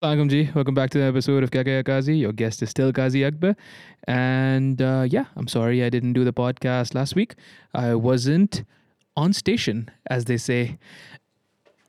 [0.00, 0.48] Welcome, G.
[0.54, 2.16] Welcome back to the episode of Kya Kazi.
[2.16, 3.56] Your guest is still Kazi Akbar.
[4.06, 7.34] And uh, yeah, I'm sorry I didn't do the podcast last week.
[7.74, 8.62] I wasn't
[9.16, 10.78] on station, as they say.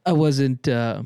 [0.07, 1.03] I wasn't uh,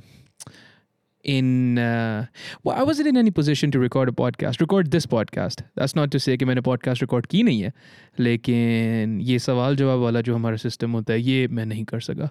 [1.26, 2.28] in, uh,
[2.64, 5.66] well, I wasn't in any position to record a podcast, record this podcast.
[5.76, 7.74] That's not to say कि मैंने podcast record की नहीं है
[8.20, 12.30] लेकिन ये सवाल जवाब वाला जो हमारा सिस्टम होता है ये मैं नहीं कर सका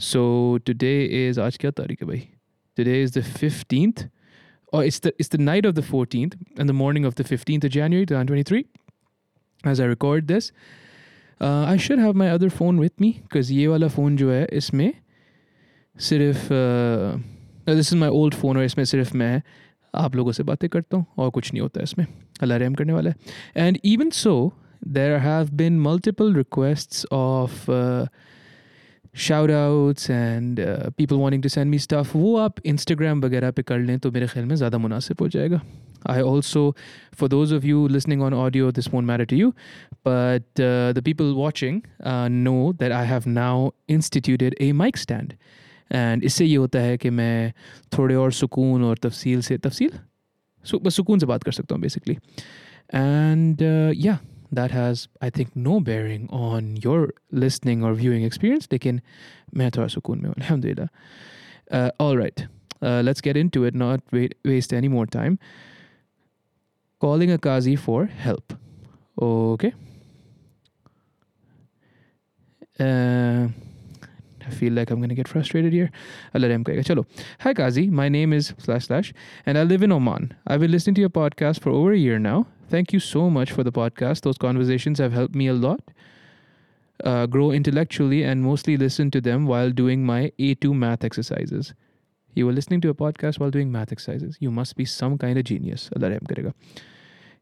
[0.00, 0.26] So
[0.68, 2.28] today is आज क्या तारीख है भाई
[2.77, 4.09] Today is the 15th.
[4.73, 7.63] Or it's the it's the night of the 14th and the morning of the 15th
[7.63, 8.65] of January 2023.
[9.63, 10.51] As I record this,
[11.41, 14.45] uh, I should have my other phone with me because ये वाला phone जो है
[14.53, 14.91] इसमें
[15.95, 16.47] सिर्फ
[17.69, 19.41] this is my old phone और इसमें सिर्फ मैं
[19.93, 22.05] आप लोगों से बातें करता हूँ और कुछ नहीं होता इसमें
[22.41, 24.35] अल्लाह रहम करने वाला है and even so
[24.97, 27.69] there have been multiple requests of
[29.14, 30.60] shout outs and
[30.96, 34.26] people wanting to send me stuff वो आप इंस्टाग्राम वगैरह पे कर लें तो मेरे
[34.26, 35.60] ख्याल में ज़्यादा मुनासिब हो जाएगा
[36.02, 39.48] for those of you listening on audio, this won't matter to you,
[40.02, 45.34] but uh, the people watching uh, know that I have now instituted a mic stand.
[45.90, 47.52] And इससे ये होता है कि मैं
[47.98, 49.90] थोड़े और सुकून और तफसील से तफसील
[50.82, 52.14] बस सुकून से बात कर सकता हूँ बेसिकली
[52.94, 53.62] एंड
[53.96, 54.18] या
[54.51, 58.67] that has, I think, no bearing on your listening or viewing experience.
[58.71, 59.01] लेकिन
[59.55, 60.89] मैं थोड़ा सुकून में हूँ alhamdulillah.
[61.71, 62.45] Uh, all right,
[62.81, 65.39] uh, let's get into it, not wait, waste any more time.
[67.01, 68.53] Calling a qazi for help.
[69.21, 69.73] Okay.
[72.79, 73.47] Uh,
[74.47, 75.91] I feel like I'm going to get frustrated here.
[76.33, 76.73] I'll let him go.
[76.73, 77.05] Chalo.
[77.39, 77.89] Hi, Qazi.
[77.89, 79.13] My name is slash slash,
[79.45, 80.33] and I live in Oman.
[80.45, 82.45] I've been listening to your podcast for over a year now.
[82.70, 84.20] Thank you so much for the podcast.
[84.20, 85.80] Those conversations have helped me a lot.
[87.02, 91.74] Uh, grow intellectually and mostly listen to them while doing my A2 math exercises.
[92.34, 94.36] You were listening to a podcast while doing math exercises.
[94.38, 95.90] You must be some kind of genius.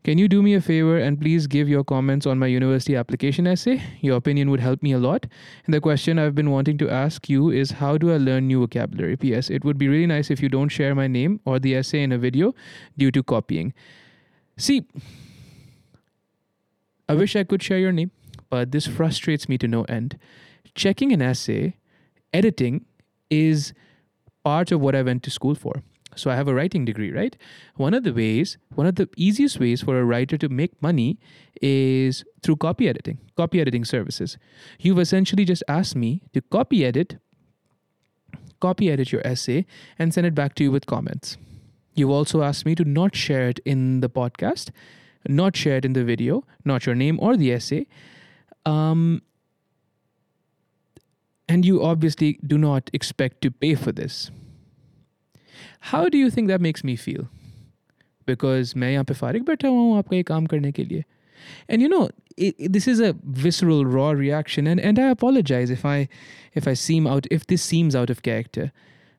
[0.03, 3.47] Can you do me a favor and please give your comments on my university application
[3.47, 3.83] essay?
[4.01, 5.27] Your opinion would help me a lot.
[5.67, 8.61] And the question I've been wanting to ask you is how do I learn new
[8.61, 9.19] vocabulary?
[9.19, 9.51] P.S.
[9.51, 12.13] It would be really nice if you don't share my name or the essay in
[12.13, 12.55] a video
[12.97, 13.75] due to copying.
[14.59, 14.85] See,
[17.09, 18.11] I wish I could share your name,
[18.51, 20.19] but this frustrates me to no end.
[20.75, 21.77] Checking an essay,
[22.35, 22.85] editing
[23.31, 23.73] is
[24.45, 25.83] part of what I went to school for.
[26.17, 27.37] So I have a writing degree, right?
[27.77, 31.21] One of the ways, one of the easiest ways for a writer to make money
[31.63, 34.37] is through copy editing, copy editing services.
[34.81, 37.19] You've essentially just asked me to copy edit,
[38.61, 39.67] copy edit your essay
[39.99, 41.37] and send it back to you with comments.
[41.96, 44.72] You've also asked me to not share it in the podcast,
[45.28, 47.88] not share it in the video, not your name or the essay.
[48.66, 49.22] Um,
[51.48, 54.32] and you obviously do not expect to pay for this.
[55.92, 57.28] How do you think that makes me feel?
[58.26, 61.04] Because मैं यहाँ पे फारिग बैठा हुआ हूँ आपका ये काम करने के लिए.
[61.68, 65.70] And you know, it, it, this is a visceral, raw reaction, and, and I apologize
[65.70, 66.08] if I
[66.54, 68.72] if I seem out if this seems out of character.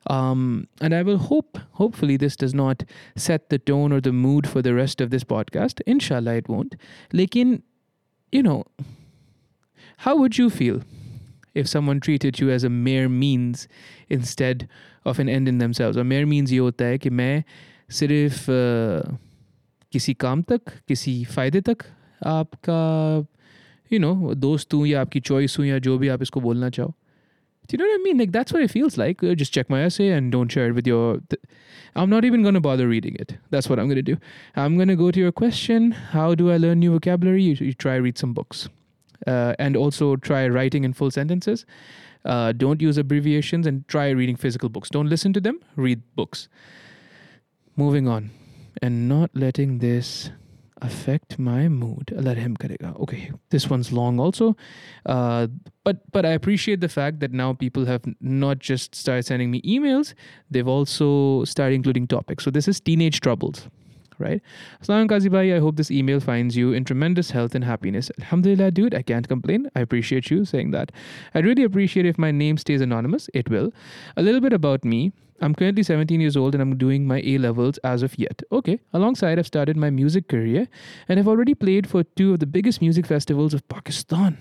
[0.06, 2.84] Um, and I will hope, hopefully, this does not
[3.16, 5.80] set the tone or the mood for the rest of this podcast.
[5.86, 6.76] Inshallah, it won't.
[7.12, 7.62] Lekin,
[8.30, 8.64] you know,
[9.98, 10.82] how would you feel
[11.54, 13.66] if someone treated you as a mere means
[14.10, 14.68] instead
[15.04, 15.96] of an end in themselves?
[15.96, 17.44] A mere means ये होता है कि मैं
[17.90, 19.18] सिर्फ uh,
[19.92, 21.84] किसी काम तक किसी फ़ायदे तक
[22.26, 22.78] आपका
[23.92, 26.94] यू नो दोस्त हूँ या आपकी चॉइस हूँ या जो भी आप इसको बोलना चाहो
[27.69, 28.17] do you know what I mean?
[28.17, 29.23] Like that's what it feels like.
[29.23, 31.19] Uh, just check my essay and don't share it with your.
[31.29, 31.41] Th-
[31.95, 33.37] I'm not even going to bother reading it.
[33.49, 34.17] That's what I'm going to do.
[34.55, 35.91] I'm going to go to your question.
[35.91, 37.43] How do I learn new vocabulary?
[37.43, 38.69] You, you try read some books,
[39.27, 41.65] uh, and also try writing in full sentences.
[42.25, 44.89] Uh, don't use abbreviations and try reading physical books.
[44.89, 45.59] Don't listen to them.
[45.75, 46.49] Read books.
[47.75, 48.31] Moving on,
[48.81, 50.31] and not letting this
[50.81, 52.07] affect my mood.
[52.07, 53.31] Karega okay.
[53.49, 54.55] This one's long also.
[55.05, 55.47] Uh,
[55.83, 59.61] but but I appreciate the fact that now people have not just started sending me
[59.61, 60.13] emails
[60.49, 62.43] they've also started including topics.
[62.43, 63.67] So this is teenage troubles
[64.19, 64.41] right
[64.81, 68.71] Assalamu Kazi Bhai, I hope this email finds you in tremendous health and happiness Alhamdulillah
[68.71, 70.91] dude I can't complain I appreciate you saying that
[71.33, 73.71] I'd really appreciate if my name stays anonymous it will
[74.17, 75.11] a little bit about me
[75.41, 78.43] I'm currently 17 years old and I'm doing my A levels as of yet.
[78.51, 80.67] Okay, alongside, I've started my music career
[81.07, 84.37] and I've already played for two of the biggest music festivals of Pakistan.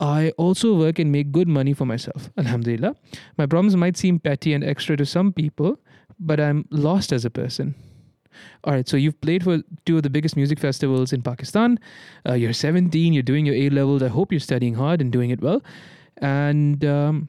[0.00, 2.30] I also work and make good money for myself.
[2.38, 2.96] Alhamdulillah.
[3.36, 5.78] My problems might seem petty and extra to some people,
[6.18, 7.74] but I'm lost as a person.
[8.64, 11.78] All right, so you've played for two of the biggest music festivals in Pakistan.
[12.28, 14.02] Uh, you're 17, you're doing your A levels.
[14.02, 15.62] I hope you're studying hard and doing it well.
[16.18, 17.28] And um,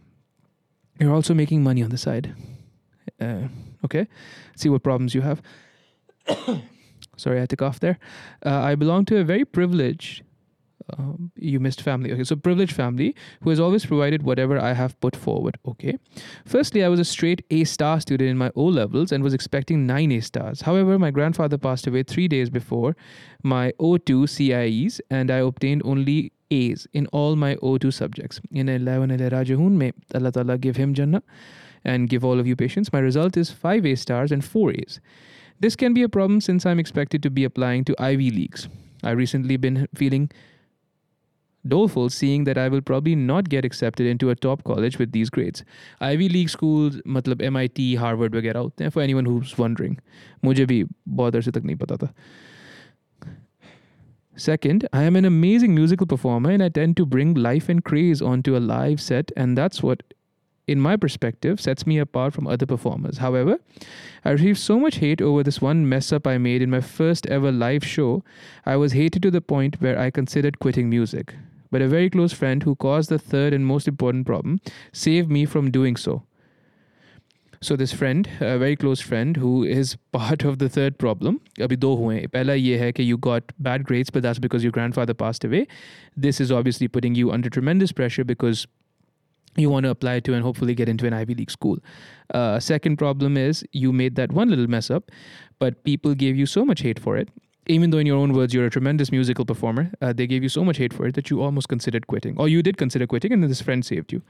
[0.99, 2.35] you're also making money on the side.
[3.19, 3.47] Uh,
[3.83, 4.07] Okay,
[4.55, 5.41] see what problems you have.
[7.17, 7.97] Sorry, I had to cough there.
[8.45, 10.23] Uh, I belong to a very privileged.
[10.97, 12.11] Um, you missed family.
[12.11, 15.57] Okay, so privileged family who has always provided whatever I have put forward.
[15.67, 15.97] Okay.
[16.45, 19.85] Firstly, I was a straight A star student in my O levels and was expecting
[19.85, 20.61] nine A stars.
[20.61, 22.95] However, my grandfather passed away three days before
[23.43, 28.41] my O2 CIEs, and I obtained only A's in all my O2 subjects.
[28.51, 31.23] In 11 Rajahun, may Allah Ta'ala give him Jannah
[31.83, 32.93] and give all of you patience.
[32.93, 34.99] My result is 5 A stars and 4 A's.
[35.59, 38.67] This can be a problem since I'm expected to be applying to Ivy Leagues.
[39.03, 40.29] I recently been feeling
[41.68, 45.30] doleful seeing that I will probably not get accepted into a top college with these
[45.30, 45.64] grades.
[46.00, 49.96] Ivy League schools मतलब MIT, Harvard वगैरह होते हैं for anyone who's wondering.
[50.44, 52.12] मुझे भी बहुत अरसे तक नहीं पता था.
[54.44, 58.20] Second, I am an amazing musical performer and I tend to bring life and craze
[58.20, 60.02] onto a live set and that's what
[60.66, 63.18] in my perspective, sets me apart from other performers.
[63.18, 63.58] However,
[64.24, 67.26] I received so much hate over this one mess up I made in my first
[67.26, 68.24] ever live show,
[68.64, 71.34] I was hated to the point where I considered quitting music.
[71.70, 74.60] But a very close friend who caused the third and most important problem
[74.92, 76.22] saved me from doing so.
[77.60, 81.76] So this friend, a very close friend who is part of the third problem, अभी
[81.76, 85.14] दो हुए पहला ये है कि you got bad grades but that's because your grandfather
[85.14, 85.66] passed away.
[86.16, 88.66] This is obviously putting you under tremendous pressure because
[89.56, 91.78] you want to apply to and hopefully get into an Ivy League school.
[92.34, 95.10] Uh, second problem is you made that one little mess up,
[95.58, 97.30] but people gave you so much hate for it.
[97.71, 100.49] Even though, in your own words, you're a tremendous musical performer, uh, they gave you
[100.49, 103.31] so much hate for it that you almost considered quitting, or you did consider quitting,
[103.31, 104.21] and this friend saved you.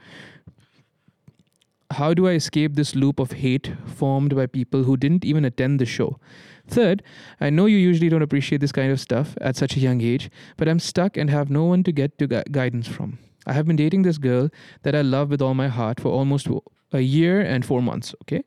[1.90, 5.80] How do I escape this loop of hate formed by people who didn't even attend
[5.80, 6.20] the show?
[6.68, 7.02] Third,
[7.40, 10.30] I know you usually don't appreciate this kind of stuff at such a young age,
[10.56, 13.18] but I'm stuck and have no one to get to gu- guidance from.
[13.44, 14.50] I have been dating this girl
[14.84, 16.48] that I love with all my heart for almost
[16.92, 18.14] a year and four months.
[18.22, 18.44] Okay.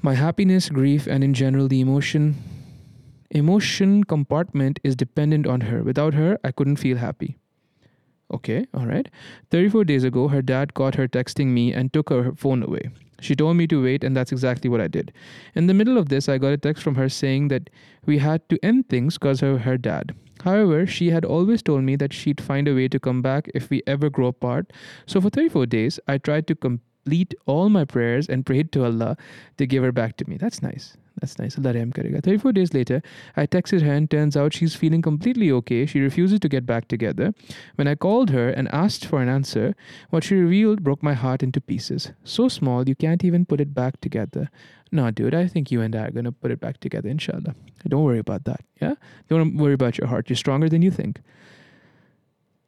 [0.00, 2.36] My happiness, grief, and in general, the emotion
[3.30, 5.82] emotion compartment is dependent on her.
[5.82, 7.38] Without her, I couldn't feel happy.
[8.32, 9.08] Okay, all right.
[9.50, 12.90] 34 days ago, her dad caught her texting me and took her phone away.
[13.20, 15.12] She told me to wait, and that's exactly what I did.
[15.54, 17.70] In the middle of this, I got a text from her saying that
[18.04, 20.14] we had to end things because of her dad.
[20.42, 23.70] However, she had always told me that she'd find a way to come back if
[23.70, 24.72] we ever grow apart.
[25.06, 29.16] So for 34 days, I tried to complete all my prayers and prayed to Allah
[29.56, 30.36] to give her back to me.
[30.36, 30.96] That's nice.
[31.20, 31.56] That's nice.
[31.56, 32.22] Allah Rahim karega.
[32.22, 33.02] 34 days later,
[33.36, 35.86] I texted her and turns out she's feeling completely okay.
[35.86, 37.32] She refuses to get back together.
[37.76, 39.74] When I called her and asked for an answer,
[40.10, 42.12] what she revealed broke my heart into pieces.
[42.24, 44.50] So small, you can't even put it back together.
[44.92, 47.54] No, dude, I think you and I are going to put it back together, inshallah.
[47.88, 48.60] Don't worry about that.
[48.80, 48.94] Yeah?
[49.28, 50.28] Don't worry about your heart.
[50.28, 51.20] You're stronger than you think.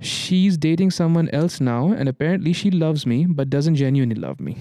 [0.01, 4.57] She's dating someone else now, and apparently she loves me, but doesn't genuinely love me.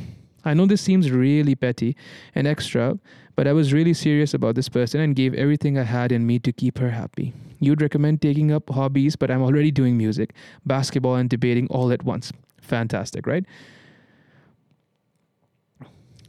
[0.48, 1.96] I know this seems really petty
[2.34, 2.98] and extra,
[3.36, 6.40] but I was really serious about this person and gave everything I had in me
[6.40, 7.34] to keep her happy.
[7.60, 10.34] You'd recommend taking up hobbies, but I'm already doing music,
[10.66, 12.32] basketball, and debating all at once.
[12.62, 13.46] Fantastic, right?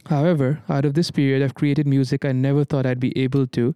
[0.07, 3.75] However, out of this period, I've created music I never thought I'd be able to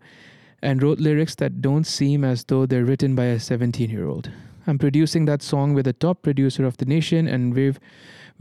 [0.62, 4.32] and wrote lyrics that don't seem as though they're written by a 17 year old.
[4.66, 7.80] I'm producing that song with the top producer of the nation and we've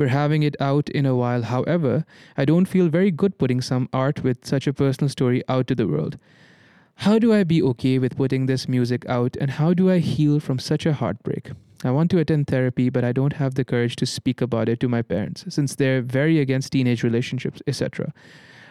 [0.02, 1.42] we're having it out in a while.
[1.42, 2.04] However,
[2.36, 5.76] I don't feel very good putting some art with such a personal story out to
[5.76, 6.18] the world.
[6.96, 10.40] How do I be okay with putting this music out and how do I heal
[10.40, 11.52] from such a heartbreak?
[11.84, 14.80] I want to attend therapy, but I don't have the courage to speak about it
[14.80, 18.12] to my parents since they're very against teenage relationships, etc.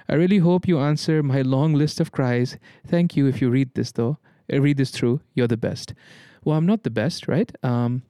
[0.10, 2.58] I really hope you answer my long list of cries.
[2.86, 4.18] Thank you if you read this though.
[4.52, 5.22] Uh, read this through.
[5.34, 5.94] You're the best.
[6.44, 7.50] Well, I'm not the best, right?
[7.64, 8.04] Um,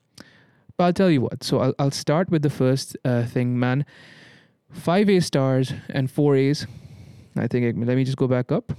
[0.81, 1.43] but I'll tell you what.
[1.43, 3.85] So I'll, I'll start with the first uh, thing, man.
[4.71, 6.65] Five A stars and four A's.
[7.35, 8.73] I think, let me just go back up.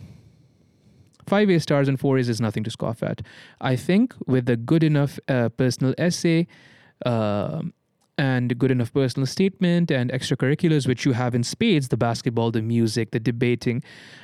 [1.28, 3.22] Five A stars and four A's is nothing to scoff at.
[3.60, 6.48] I think with a good enough uh, personal essay
[7.06, 7.62] uh,
[8.18, 12.62] and good enough personal statement and extracurriculars, which you have in spades the basketball, the
[12.62, 13.80] music, the debating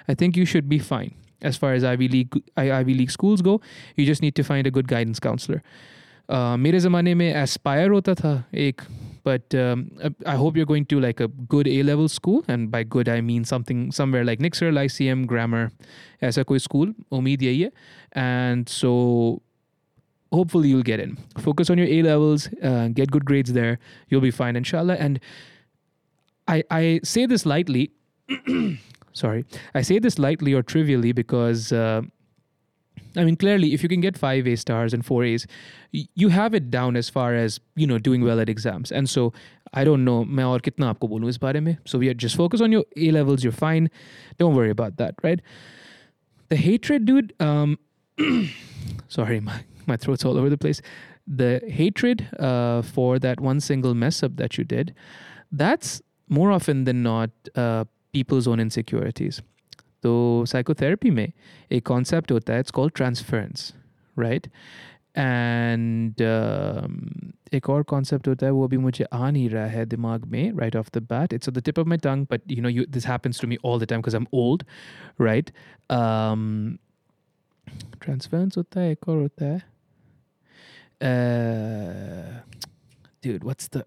[0.09, 1.15] I think you should be fine.
[1.43, 3.61] As far as Ivy League, Ivy League schools go,
[3.95, 5.63] you just need to find a good guidance counselor.
[6.29, 8.45] Uh, मेरे ज़माने में Aspire होता था
[9.25, 9.91] but um,
[10.27, 13.21] I hope you're going to like a good A level school, and by good I
[13.21, 15.71] mean something somewhere like Nixor, Lyceum, Grammar,
[16.23, 17.71] ऐसा कोई school उम्मीद यही
[18.13, 19.43] and so
[20.33, 21.17] hopefully you'll get in.
[21.39, 24.97] Focus on your A levels, uh, get good grades there, you'll be fine, inshallah.
[24.97, 25.21] And
[26.71, 27.91] I say this lightly,
[29.15, 29.45] sorry,
[29.75, 31.73] I say this lightly or trivially because.
[31.73, 32.03] Uh,
[33.18, 35.46] I mean, clearly, if you can get five A stars and four A's,
[35.92, 38.92] you have it down as far as you know doing well at exams.
[38.92, 39.34] And so,
[39.74, 41.78] I don't know, मैं और कितना आपको बोलूँ इस बारे में.
[41.86, 43.44] So we just focus on your A levels.
[43.44, 43.90] You're fine.
[44.40, 45.42] Don't worry about that, right?
[46.50, 47.34] The hatred, dude.
[47.40, 47.78] Um,
[49.08, 50.82] sorry, my my throat's all over the place.
[51.28, 54.94] The hatred uh, for that one single mess up that you did,
[55.52, 59.42] that's more often than not uh, people's own insecurities.
[60.04, 61.32] तो psychotherapy में
[61.72, 63.74] एक concept होता है it's called transference
[64.18, 64.48] right
[65.18, 66.22] and
[67.54, 70.76] एक और concept होता है वो अभी मुझे आ नहीं रहा है दिमाग में right
[70.76, 73.42] off the bat it's the tip of my tongue but you know you this happens
[73.42, 74.64] to me all the time because I am old
[75.22, 75.52] right
[78.02, 79.62] transference होता है एक और होता है
[83.24, 83.86] dude what's the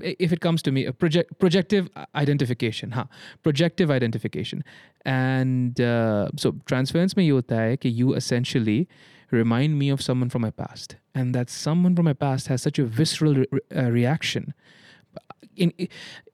[0.00, 3.06] if it comes to me, a project, projective identification, huh?
[3.42, 4.62] Projective identification.
[5.04, 8.88] And uh, so transference hota hai कि you essentially
[9.30, 10.96] remind me of someone from my past.
[11.14, 13.44] And that someone from my past has such a visceral
[13.74, 14.54] uh, reaction.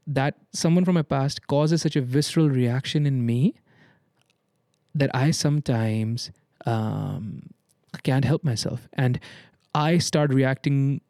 [0.06, 3.54] That someone from my past causes such a visceral reaction in me
[4.94, 6.30] that I sometimes
[6.66, 7.50] um,
[8.02, 8.88] can't help myself.
[8.92, 9.20] And
[9.74, 11.00] I start reacting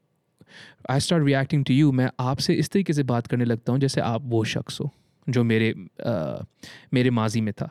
[0.91, 4.01] I start reacting to you मैं आपसे इस तरीके से बात करने लगता हूँ जैसे
[4.01, 4.91] आप वो शख्स हो
[5.29, 5.75] जो मेरे
[6.07, 6.45] आ,
[6.95, 7.71] मेरे माजी में था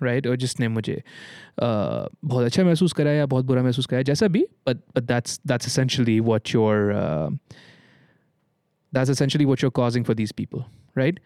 [0.00, 0.30] राइट right?
[0.30, 4.46] और जिसने मुझे आ, बहुत अच्छा महसूस कराया या बहुत बुरा महसूस कराया जैसा भी
[4.68, 6.92] but but that's that's essentially what your
[8.92, 10.64] that's essentially what your causing for these people
[10.96, 11.20] right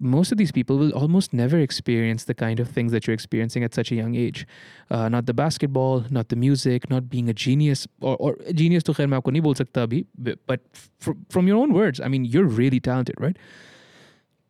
[0.00, 3.64] most of these people will almost never experience the kind of things that you're experiencing
[3.64, 4.46] at such a young age.
[4.90, 8.92] Uh, not the basketball, not the music, not being a genius, or, or genius to
[8.92, 10.06] khair nahi bol sakta abhi,
[10.46, 10.60] but
[10.98, 13.36] from, from your own words, I mean, you're really talented, right?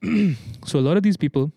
[0.64, 1.52] so a lot of these people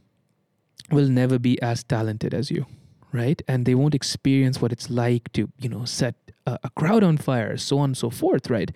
[0.89, 2.65] will never be as talented as you,
[3.11, 3.41] right?
[3.47, 7.17] And they won't experience what it's like to, you know, set a, a crowd on
[7.17, 8.71] fire, so on and so forth, right?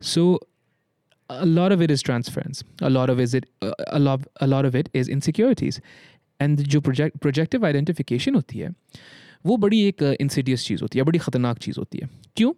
[0.00, 0.40] So
[1.29, 4.65] a lot of it is transference a lot of it uh, a lot a lot
[4.65, 5.79] of it is insecurities
[6.39, 8.69] and जो project projective identification होती है
[9.45, 12.51] वो बड़ी एक Insidious चीज़ होती है बड़ी ख़तरनाक चीज़ होती है क्यों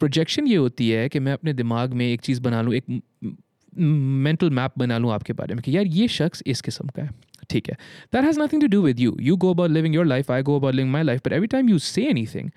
[0.00, 2.84] प्रोजेक्शन ये होती है कि मैं अपने दिमाग में एक चीज़ बना लूँ एक
[3.72, 7.10] मेंटल मैप बना लूँ आपके बारे में कि यार ये शख्स इस किस्म का है
[7.50, 7.76] ठीक है
[8.12, 10.58] that has nothing to do with you you go about living your life I go
[10.58, 12.50] about living my life but every time you say any thing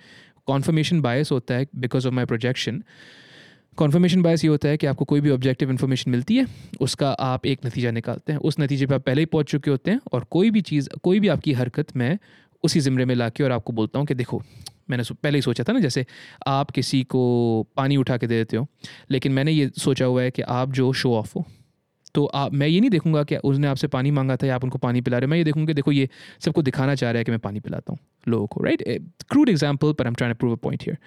[0.47, 2.83] confirmation bias होता है because of my projection
[3.78, 6.46] confirmation bias ये होता है कि आपको कोई भी objective information मिलती है,
[6.80, 9.90] उसका आप एक नतीजा निकालते हैं। उस नतीजे पर आप पहले ही पहुँच चुके होते
[9.90, 12.18] हैं और कोई भी चीज़, कोई भी आपकी हरकत मैं
[12.64, 14.42] उसी ज़िमरे में ला के और आपको बोलता हूँ कि देखो,
[14.90, 16.04] मैंने पहले ही सोचा था ना, जैसे
[16.46, 18.66] आप किसी को पानी उठा के दे देते हो,
[19.10, 21.44] लेकिन मैंने ये सोचा हुआ है कि आप जो शो ऑफ़ हो
[22.14, 24.78] तो आप मैं ये नहीं देखूँगा कि उसने आपसे पानी मांगा था या आप उनको
[24.78, 26.08] पानी पिला रहे हो। मैं ये देखूँगा कि देखो, ये
[26.40, 28.82] सबको दिखाना चाह रहा है कि मैं पानी पिलाता हूँ लोगों को राइट
[29.30, 30.98] क्रूड एग्ज़ाम्पल पर am trying prove a point here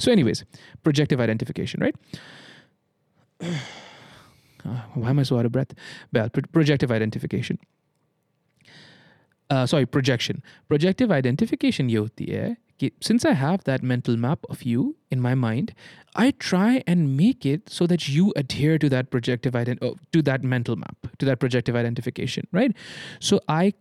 [0.00, 0.44] so anyways
[0.84, 1.96] projective identification right
[4.94, 5.74] why am I so out of breath?
[6.12, 7.58] Well, projective identification.
[9.50, 10.42] Uh, sorry, projection.
[10.68, 15.20] Projective identification ये होती है कि since I have that mental map of you in
[15.20, 15.72] my mind,
[16.14, 20.22] I try and make it so that you adhere to that projective ident- oh, to
[20.30, 22.76] that mental map, to that projective identification, right?
[23.20, 23.74] So I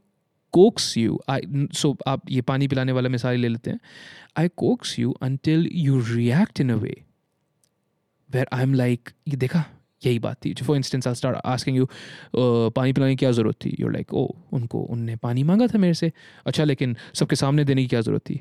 [0.54, 3.80] coax you I so आप ये पानी पिलाने वाला मिसाल ले लेते हैं.
[4.38, 6.96] I coax you until you react in a way
[8.30, 9.64] where I am like ये देखा
[10.06, 11.88] यही बात थी। For instance I start asking you
[12.36, 13.76] पानी पिलाने की क्या ज़रूरत थी?
[13.80, 16.12] यूर लाइक ओ उनको उनने पानी मांगा था मेरे से।
[16.46, 18.40] अच्छा लेकिन सबके सामने देने की क्या ज़रूरत थी?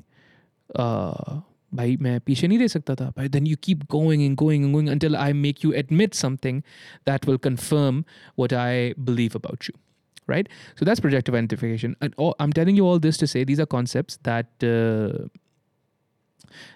[0.69, 1.41] uh,
[1.73, 4.73] भाई मैं पीछे नहीं दे सकता था। भाई then you keep going and going and
[4.73, 6.61] going until I make you admit something
[7.07, 8.03] that will confirm
[8.39, 9.79] what I believe about you
[10.27, 10.47] right?
[10.75, 11.95] So that's projective identification.
[12.01, 15.27] And all, I'm telling you all this to say these are concepts that uh,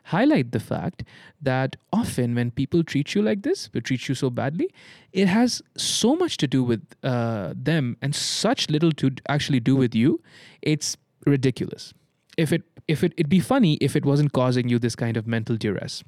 [0.05, 1.03] highlight the fact
[1.41, 4.69] that often when people treat you like this, they treat you so badly,
[5.13, 9.75] it has so much to do with uh, them and such little to actually do
[9.75, 10.21] with you.
[10.61, 11.93] It's ridiculous.
[12.37, 15.27] If it if it it'd be funny if it wasn't causing you this kind of
[15.27, 16.03] mental duress,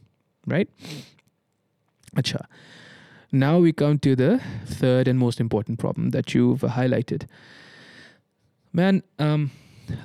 [0.47, 0.69] right?
[2.15, 2.45] Acha.
[3.31, 7.27] Now we come to the third and most important problem that you've highlighted.
[8.73, 9.51] Man, um,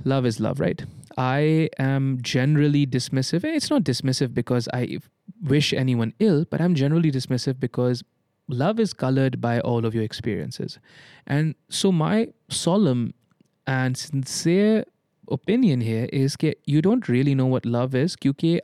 [0.05, 0.85] love is love, right?
[1.17, 3.45] I am generally dismissive.
[3.45, 4.99] It's not dismissive because I
[5.43, 8.05] wish anyone ill, but I'm generally dismissive because
[8.49, 10.79] love is colored by all of your experiences.
[11.27, 13.15] And so, my solemn
[13.67, 14.85] and sincere
[15.29, 18.61] opinion here is that you don't really know what love is because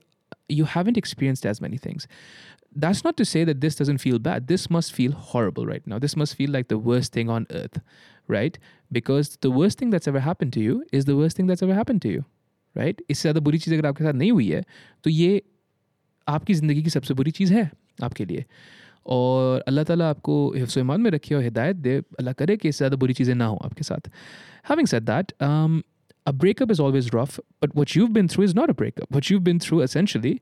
[0.49, 2.07] you haven't experienced as many things
[2.76, 4.48] That's not to say that this doesn't feel bad.
[4.48, 6.00] This must feel horrible right now.
[6.00, 7.80] This must feel like the worst thing on earth,
[8.30, 8.58] right?
[8.92, 11.74] Because the worst thing that's ever happened to you is the worst thing that's ever
[11.74, 12.26] happened to you
[12.76, 14.64] right इससे ज़्यादा बुरी चीज़ अगर आपके साथ नहीं हुई है
[15.04, 15.42] तो ये
[16.28, 17.70] आपकी ज़िंदगी की सबसे बुरी चीज़ है
[18.04, 18.46] आपके लिए
[19.16, 22.78] और अल्लाह ताला आपको हिफ्स ईमान में रखे और हिदायत दे अल्लाह करे कि इससे
[22.78, 24.10] ज़्यादा बुरी चीज़ें ना हो आपके साथ
[24.70, 25.32] having said that
[26.27, 29.11] a breakup is always rough, but what you've been through is not a breakup.
[29.11, 30.41] What you've been through essentially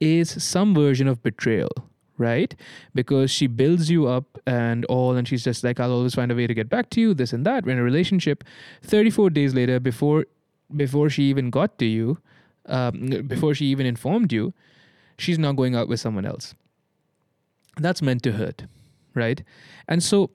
[0.00, 1.70] is some version of betrayal,
[2.18, 2.54] right?
[2.94, 6.34] Because she builds you up and all, and she's just like, I'll always find a
[6.34, 7.64] way to get back to you, this and that.
[7.64, 8.42] We're in a relationship.
[8.82, 10.26] 34 days later, before
[10.76, 12.18] before she even got to you,
[12.66, 14.54] um, before she even informed you,
[15.18, 16.54] she's now going out with someone else
[17.76, 18.64] that's meant to hurt,
[19.14, 19.42] right?
[19.88, 20.30] And so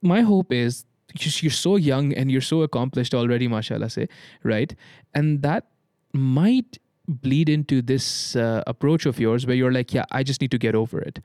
[0.00, 4.08] my hope is you're so young and you're so accomplished already, mashallah, say,
[4.42, 4.74] right?
[5.14, 5.66] And that
[6.12, 6.78] might
[7.08, 10.58] bleed into this uh, approach of yours where you're like, yeah, I just need to
[10.58, 11.20] get over it.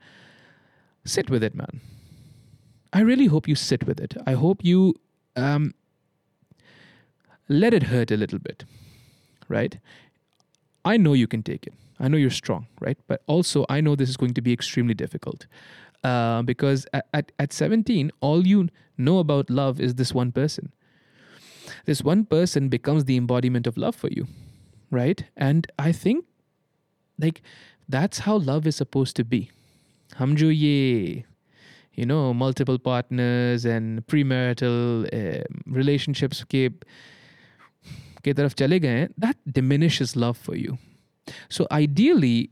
[1.04, 1.80] Sit with it, man.
[2.92, 4.16] I really hope you sit with it.
[4.26, 4.94] I hope you
[5.36, 5.74] um,
[7.48, 8.64] let it hurt a little bit,
[9.48, 9.78] right?
[10.84, 11.74] I know you can take it.
[12.00, 12.98] I know you're strong, right?
[13.06, 15.46] But also, I know this is going to be extremely difficult
[16.04, 20.72] uh, because at, at 17 all you know about love is this one person.
[21.86, 24.26] This one person becomes the embodiment of love for you
[24.90, 25.24] right?
[25.36, 26.24] And i think
[27.18, 27.42] like
[27.88, 29.50] that's how love is supposed to be.
[30.16, 31.24] Hum jo ye
[31.94, 36.70] you know multiple partners and premarital uh, relationships ke
[38.22, 40.78] ke taraf chale gaye that diminishes love for you.
[41.48, 42.50] So ideally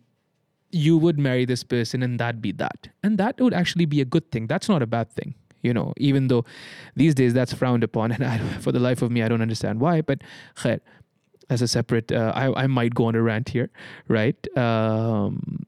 [0.75, 2.89] you would marry this person and that be that.
[3.03, 4.47] And that would actually be a good thing.
[4.47, 6.45] That's not a bad thing, you know, even though
[6.95, 8.11] these days that's frowned upon.
[8.11, 10.01] And I, for the life of me, I don't understand why.
[10.01, 10.21] But
[10.55, 10.79] khair,
[11.49, 13.69] as a separate, uh, I, I might go on a rant here,
[14.07, 14.57] right?
[14.57, 15.65] Um,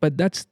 [0.00, 0.46] but that's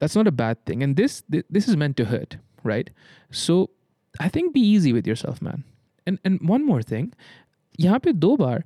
[0.00, 0.82] that's not a bad thing.
[0.82, 2.90] And this this is meant to hurt, right?
[3.30, 3.70] So
[4.18, 5.62] I think be easy with yourself, man.
[6.06, 7.12] And and one more thing,
[7.80, 8.64] यहाँ पे दो बार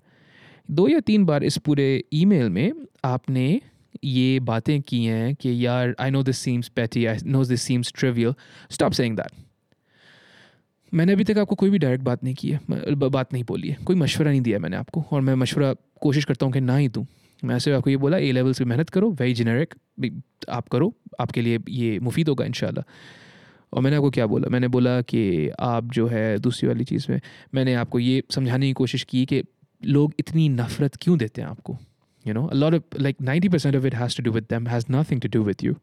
[0.70, 2.72] दो या तीन बार इस पूरे email में
[3.04, 3.60] आपने
[4.03, 7.91] ये बातें की हैं कि यार I know this seems petty I know this seems
[7.95, 8.33] trivial
[8.71, 9.31] stop saying that
[10.93, 12.59] मैंने अभी तक आपको कोई भी डायरेक्ट बात नहीं की है
[12.95, 16.45] बात नहीं बोली है। कोई मशवरा नहीं दिया मैंने आपको, और मैं मशवरा कोशिश करता
[16.45, 17.05] हूँ कि ना ही दूँ।
[17.43, 19.73] मैं ऐसे आपको ये बोला ए लेवल्स पे मेहनत करो वेरी जेनेरिक
[20.49, 22.53] आप करो, आपके लिए ये मुफीद होगा इन
[23.73, 24.49] और मैंने आपको क्या बोला?
[24.49, 27.19] मैंने बोला कि आप जो है दूसरी वाली चीज़ में,
[27.55, 29.43] मैंने आपको ये समझाने की कोशिश की कि
[29.85, 31.77] लोग इतनी नफरत क्यों देते हैं आपको?
[32.25, 34.89] You know a lot of like 90% of it has to do with them has
[34.89, 35.79] nothing to do with you.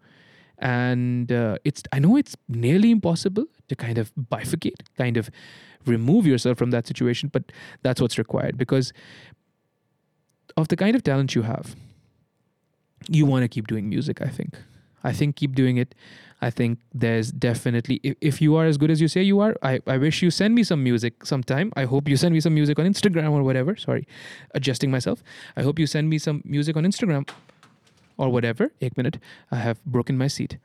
[0.59, 5.31] And uh, it's i know it's nearly impossible to kind of bifurcate kind of
[5.87, 7.51] remove yourself from that situation but
[7.83, 8.93] that's what's required because
[10.57, 11.75] of the kind of talent you have
[13.09, 14.55] you want to keep doing music i think.
[15.05, 15.97] I think keep doing it
[16.43, 19.55] I think there's definitely, if, if you are as good as you say you are,
[19.63, 21.73] I, I wish you send me some music sometime.
[21.77, 23.77] I hope you send me some music on Instagram or whatever.
[23.77, 24.09] Sorry,
[24.53, 25.23] adjusting myself.
[25.57, 27.31] I hope you send me some music on Instagram
[28.17, 28.73] or whatever.
[28.81, 29.19] Eight minute.
[29.53, 30.59] I have broken my seat.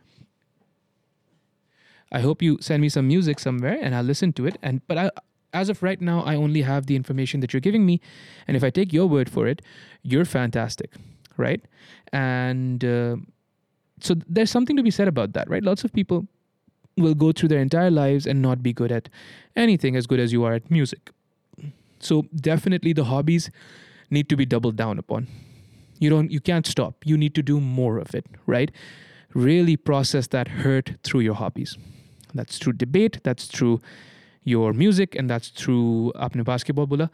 [2.11, 4.57] I hope you send me some music somewhere and I'll listen to it.
[4.63, 5.11] And but I,
[5.53, 8.01] as of right now, I only have the information that you're giving me,
[8.47, 9.61] and if I take your word for it,
[10.03, 10.93] you're fantastic,
[11.37, 11.61] right?
[12.11, 13.17] And uh,
[13.99, 15.63] so there's something to be said about that, right?
[15.63, 16.27] Lots of people
[16.97, 19.09] will go through their entire lives and not be good at
[19.55, 21.11] anything as good as you are at music.
[21.99, 23.49] So definitely the hobbies
[24.09, 25.27] need to be doubled down upon.
[25.99, 27.05] You don't you can't stop.
[27.05, 28.71] You need to do more of it, right?
[29.33, 31.77] Really process that hurt through your hobbies.
[32.33, 33.81] That's through debate, that's through
[34.43, 37.09] your music, and that's through apne basketball bula.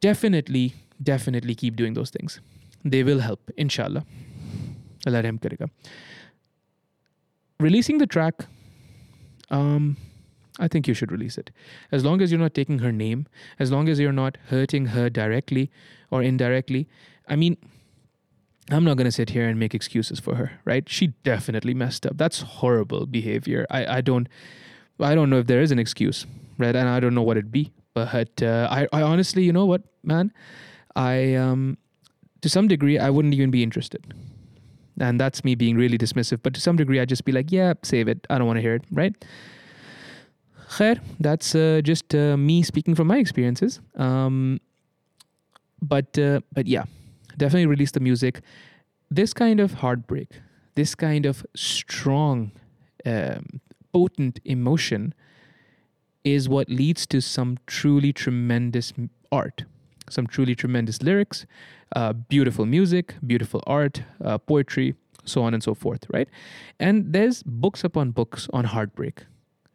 [0.00, 2.40] Definitely, definitely keep doing those things.
[2.84, 4.04] They will help, inshallah.
[5.07, 5.67] अल्लाह रहम करेगा
[7.61, 8.43] releasing the track
[9.57, 9.97] um,
[10.59, 11.51] i think you should release it
[11.91, 13.25] as long as you're not taking her name
[13.59, 15.69] as long as you're not hurting her directly
[16.09, 16.87] or indirectly
[17.27, 17.57] i mean
[18.77, 22.05] i'm not going to sit here and make excuses for her right she definitely messed
[22.05, 24.27] up that's horrible behavior i, I don't
[24.99, 26.25] i don't know if there is an excuse
[26.57, 29.65] right and i don't know what it'd be but uh, I, I honestly you know
[29.65, 30.33] what man
[30.95, 31.77] i um,
[32.41, 34.13] to some degree i wouldn't even be interested
[35.00, 36.40] and that's me being really dismissive.
[36.42, 38.26] But to some degree, I'd just be like, yeah, save it.
[38.30, 39.14] I don't want to hear it, right?
[40.68, 43.80] Khair, that's uh, just uh, me speaking from my experiences.
[43.96, 44.60] Um,
[45.80, 46.84] but uh, but yeah,
[47.36, 48.40] definitely release the music.
[49.10, 50.28] This kind of heartbreak,
[50.74, 52.50] this kind of strong,
[53.04, 53.60] um,
[53.92, 55.14] potent emotion,
[56.24, 58.92] is what leads to some truly tremendous
[59.30, 59.64] art,
[60.10, 61.46] some truly tremendous lyrics,
[61.94, 66.28] uh, beautiful music, beautiful art, uh, poetry, so on and so forth, right?
[66.78, 69.24] And there's books upon books on heartbreak.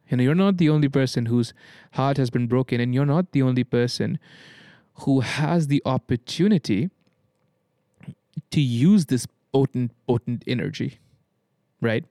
[0.10, 1.54] You know, you're not the only person whose
[1.94, 4.20] heart has been broken, and you're not the only person
[5.06, 6.90] who has the opportunity
[8.52, 11.00] to use this potent, potent energy,
[11.82, 12.04] right?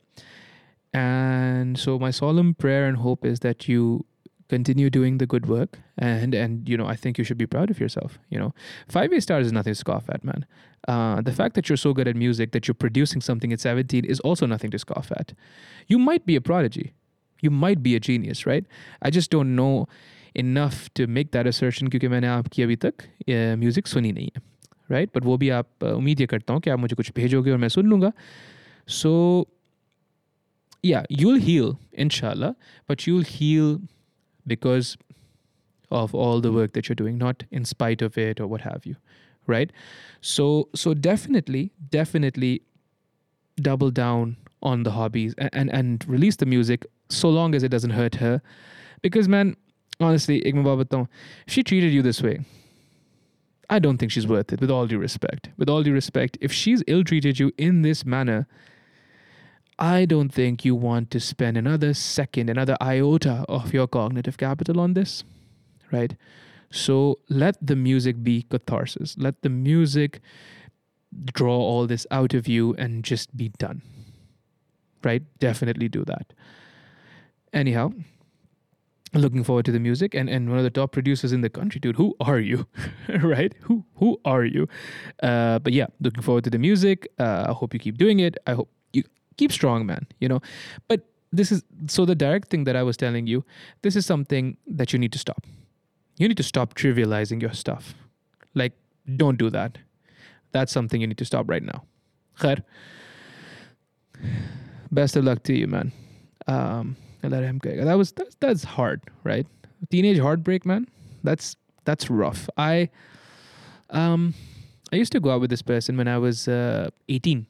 [0.92, 4.06] And so, my solemn prayer and hope is that you
[4.49, 7.71] continue doing the good work and and you know i think you should be proud
[7.71, 8.54] of yourself you know
[8.88, 10.45] five a stars is nothing to scoff at man
[10.88, 14.06] uh, the fact that you're so good at music that you're producing something at 17
[14.06, 15.34] is also nothing to scoff at
[15.88, 16.93] you might be a prodigy
[17.41, 18.65] you might be a genius right
[19.01, 19.88] i just don't know
[20.36, 24.41] enough to make that assertion क्योंकि मैंने आपकी अभी तक music सुनी नहीं है
[24.91, 27.58] right but वो भी आप उम्मीद ये करता हूँ कि आप मुझे कुछ भेजोगे और
[27.58, 28.12] मैं सुन लूँगा
[28.88, 29.13] सो
[30.86, 32.56] yeah, you'll heal, inshallah,
[32.88, 33.80] but you'll heal
[34.46, 34.96] because
[35.90, 38.87] of all the work that you're doing, not in spite of it or what have
[38.87, 38.96] you.
[39.46, 39.72] Right?
[40.20, 42.62] So so definitely, definitely
[43.61, 47.70] double down on the hobbies and, and, and release the music so long as it
[47.70, 48.42] doesn't hurt her.
[49.03, 49.57] Because man,
[49.98, 51.09] honestly, if
[51.46, 52.40] she treated you this way,
[53.68, 55.50] I don't think she's worth it, with all due respect.
[55.57, 58.48] With all due respect, if she's ill treated you in this manner,
[59.81, 64.79] I don't think you want to spend another second, another iota of your cognitive capital
[64.79, 65.25] on this,
[65.90, 66.14] right?
[66.71, 69.16] So let the music be catharsis.
[69.19, 70.21] Let the music
[71.33, 73.83] draw all this out of you and just be done,
[75.03, 75.23] right?
[75.38, 76.35] Definitely do that.
[77.53, 77.93] Anyhow,
[79.14, 81.81] looking forward to the music and, and one of the top producers in the country
[81.81, 82.66] dude who are you
[83.23, 84.69] right who who are you
[85.23, 88.37] uh, but yeah looking forward to the music uh, i hope you keep doing it
[88.47, 89.03] i hope you
[89.40, 90.40] keep strong man you know
[90.88, 91.07] but
[91.40, 91.62] this is
[91.96, 93.44] so the direct thing that i was telling you
[93.83, 95.46] this is something that you need to stop
[96.22, 97.94] you need to stop trivializing your stuff
[98.55, 98.74] like
[99.22, 99.79] don't do that
[100.53, 101.85] that's something you need to stop right now
[102.38, 102.62] Khair.
[104.90, 105.92] best of luck to you man
[106.46, 106.96] um.
[107.85, 109.46] That was that's, that's hard, right?
[109.90, 110.88] Teenage heartbreak, man.
[111.22, 112.48] That's that's rough.
[112.57, 112.88] I
[113.90, 114.35] um
[114.92, 117.46] I used to go out with this person when I was uh, 18.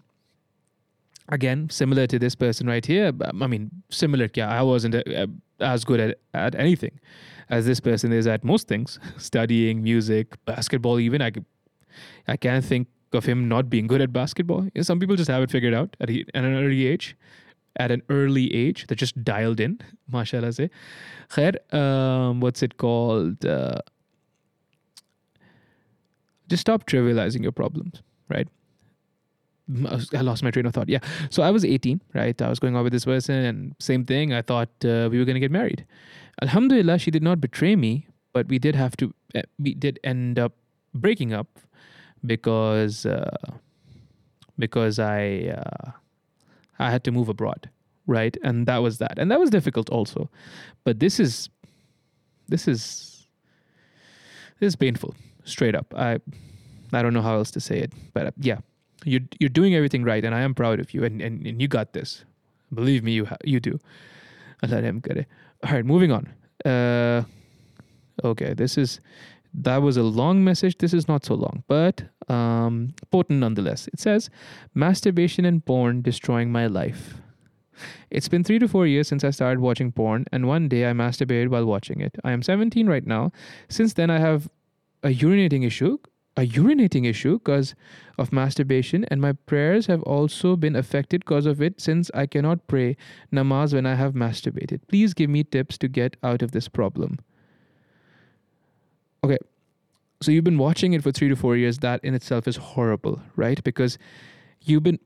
[1.31, 3.13] Again, similar to this person right here.
[3.25, 4.29] I mean, similar.
[4.35, 5.27] Yeah, I wasn't uh,
[5.61, 6.99] as good at, at anything
[7.49, 11.01] as this person is at most things, studying, music, basketball.
[11.01, 11.33] Even I
[12.29, 14.69] I can't think of him not being good at basketball.
[14.83, 17.17] Some people just have it figured out at, at an early age
[17.77, 18.87] at an early age.
[18.87, 19.81] They're just dialed in,
[20.13, 20.71] mashallah say.
[21.29, 23.45] Khair, um, what's it called?
[23.45, 23.79] Uh,
[26.49, 28.49] just stop trivializing your problems, right?
[30.15, 30.89] I lost my train of thought.
[30.89, 31.01] Yeah.
[31.31, 32.41] So I was 18, right?
[32.41, 34.33] I was going out with this person, and same thing.
[34.33, 35.87] I thought uh, we were going to get married.
[36.43, 40.39] Alhamdulillah, she did not betray me, but we did have to, uh, we did end
[40.39, 40.53] up
[40.95, 41.59] breaking up
[42.25, 43.31] because, uh,
[44.59, 45.91] because I, uh,
[46.81, 47.71] I had to move abroad,
[48.07, 48.37] right?
[48.43, 49.19] And that was that.
[49.19, 50.31] And that was difficult also.
[50.85, 51.51] But this is
[52.49, 53.27] this is
[54.59, 55.95] this is painful, straight up.
[55.97, 56.19] I
[56.93, 58.59] I don't know how else to say it, but uh, yeah,
[59.05, 61.69] you you're doing everything right, and I am proud of you, and and, and you
[61.69, 62.25] got this.
[62.73, 63.79] Believe me, you ha- you do.
[64.63, 65.27] Let him it.
[65.65, 66.29] All right, moving on.
[66.65, 67.25] Uh,
[68.23, 69.01] okay, this is
[69.55, 70.79] that was a long message.
[70.79, 73.89] This is not so long, but um, potent nonetheless.
[73.89, 74.31] It says,
[74.75, 77.15] Masturbation and porn destroying my life.
[78.11, 80.93] It's been three to four years since I started watching porn, and one day I
[80.93, 82.17] masturbated while watching it.
[82.23, 83.33] I am 17 right now.
[83.69, 84.49] Since then, I have
[85.03, 85.99] a urinating issue,
[86.40, 87.76] a urinating issue because
[88.18, 92.68] of masturbation, and my prayers have also been affected because of it since I cannot
[92.68, 92.98] pray
[93.32, 94.82] namaz when I have masturbated.
[94.90, 97.20] Please give me tips to get out of this problem
[99.26, 99.38] okay
[100.22, 103.22] so you've been watching it for three to four years that in itself is horrible
[103.36, 103.98] right because
[104.62, 105.00] you've been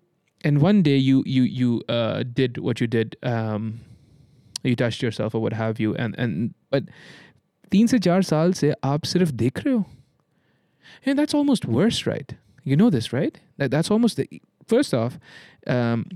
[0.43, 3.80] and one day you you you uh, did what you did um,
[4.63, 6.84] you touched yourself or what have you and and but
[7.72, 9.84] तीन से चार साल से आप सिर्फ देख रहे हो
[11.05, 14.29] and that's almost worse right you know this right that that's almost the
[14.66, 15.18] first off
[15.66, 16.07] um,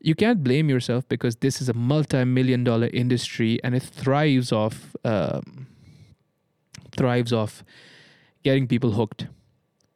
[0.00, 4.96] you can't blame yourself because this is a multi-million dollar industry and it thrives off
[5.04, 5.66] um,
[6.96, 7.64] thrives off
[8.42, 9.26] getting people hooked,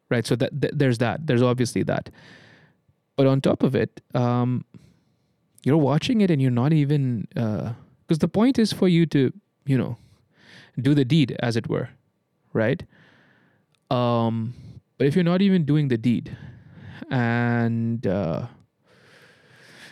[0.09, 0.27] right?
[0.27, 1.27] So that, th- there's that.
[1.27, 2.11] There's obviously that.
[3.17, 4.65] But on top of it, um,
[5.65, 9.33] you're watching it and you're not even because uh, the point is for you to,
[9.65, 9.97] you know,
[10.81, 11.89] do the deed, as it were,
[12.53, 12.85] right?
[13.91, 14.55] Um,
[14.99, 16.37] but if you're not even doing the deed,
[17.11, 18.47] and uh,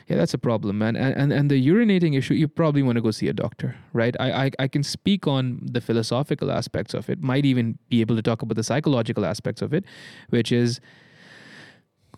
[0.09, 0.97] yeah, that's a problem, man.
[0.97, 4.15] And, and and the urinating issue, you probably want to go see a doctor, right?
[4.21, 7.23] I, I I can speak on the philosophical aspects of it.
[7.23, 9.85] Might even be able to talk about the psychological aspects of it,
[10.31, 10.81] which is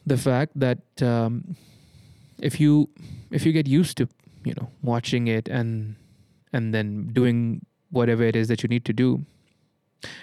[0.05, 1.57] the fact that um,
[2.39, 2.89] if you
[3.31, 4.09] if you get used to
[4.45, 5.97] you know watching it and
[6.53, 9.25] and then doing whatever it is that you need to do,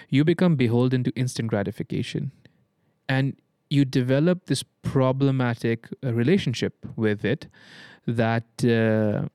[0.09, 2.31] you become beholden to instant gratification
[3.07, 3.35] and
[3.69, 7.47] you develop this problematic uh, relationship with it
[8.07, 9.27] that uh,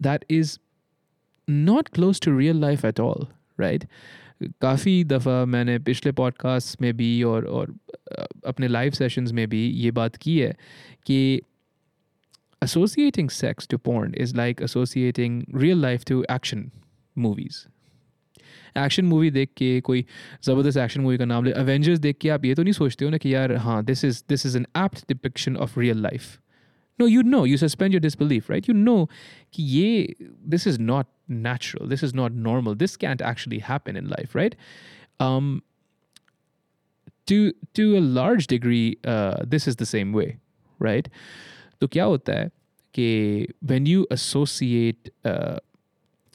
[0.00, 0.58] that is
[1.48, 3.86] not close to real life at all right
[4.62, 7.74] काफ़ी दफ़ा मैंने पिछले podcast में भी और और
[8.46, 10.52] अपने live sessions में भी ये बात की है
[11.06, 11.40] कि
[12.62, 16.70] associating sex to porn is like associating real life to action
[17.14, 17.68] movies
[18.84, 20.04] action movie देख के कोई
[20.44, 23.10] ज़बरदस्त एक्शन मूवी का नाम ले अवेंजर्स देख के आप ये तो नहीं सोचते हो
[23.10, 26.36] ना कि यार हाँ this is this is an apt depiction of real life
[26.98, 29.08] no you know you suspend your disbelief right you know
[29.54, 30.14] कि ये
[30.54, 31.06] this is not
[31.46, 34.56] natural this is not normal this can't actually happen in life right
[35.20, 35.62] um
[37.26, 40.28] to to a large degree uh, this is the same way
[40.80, 41.08] right
[41.80, 42.50] तो क्या होता है
[42.94, 45.58] कि when you associate uh,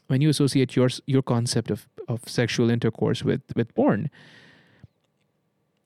[0.08, 4.10] when you associate your your concept of of sexual intercourse with with porn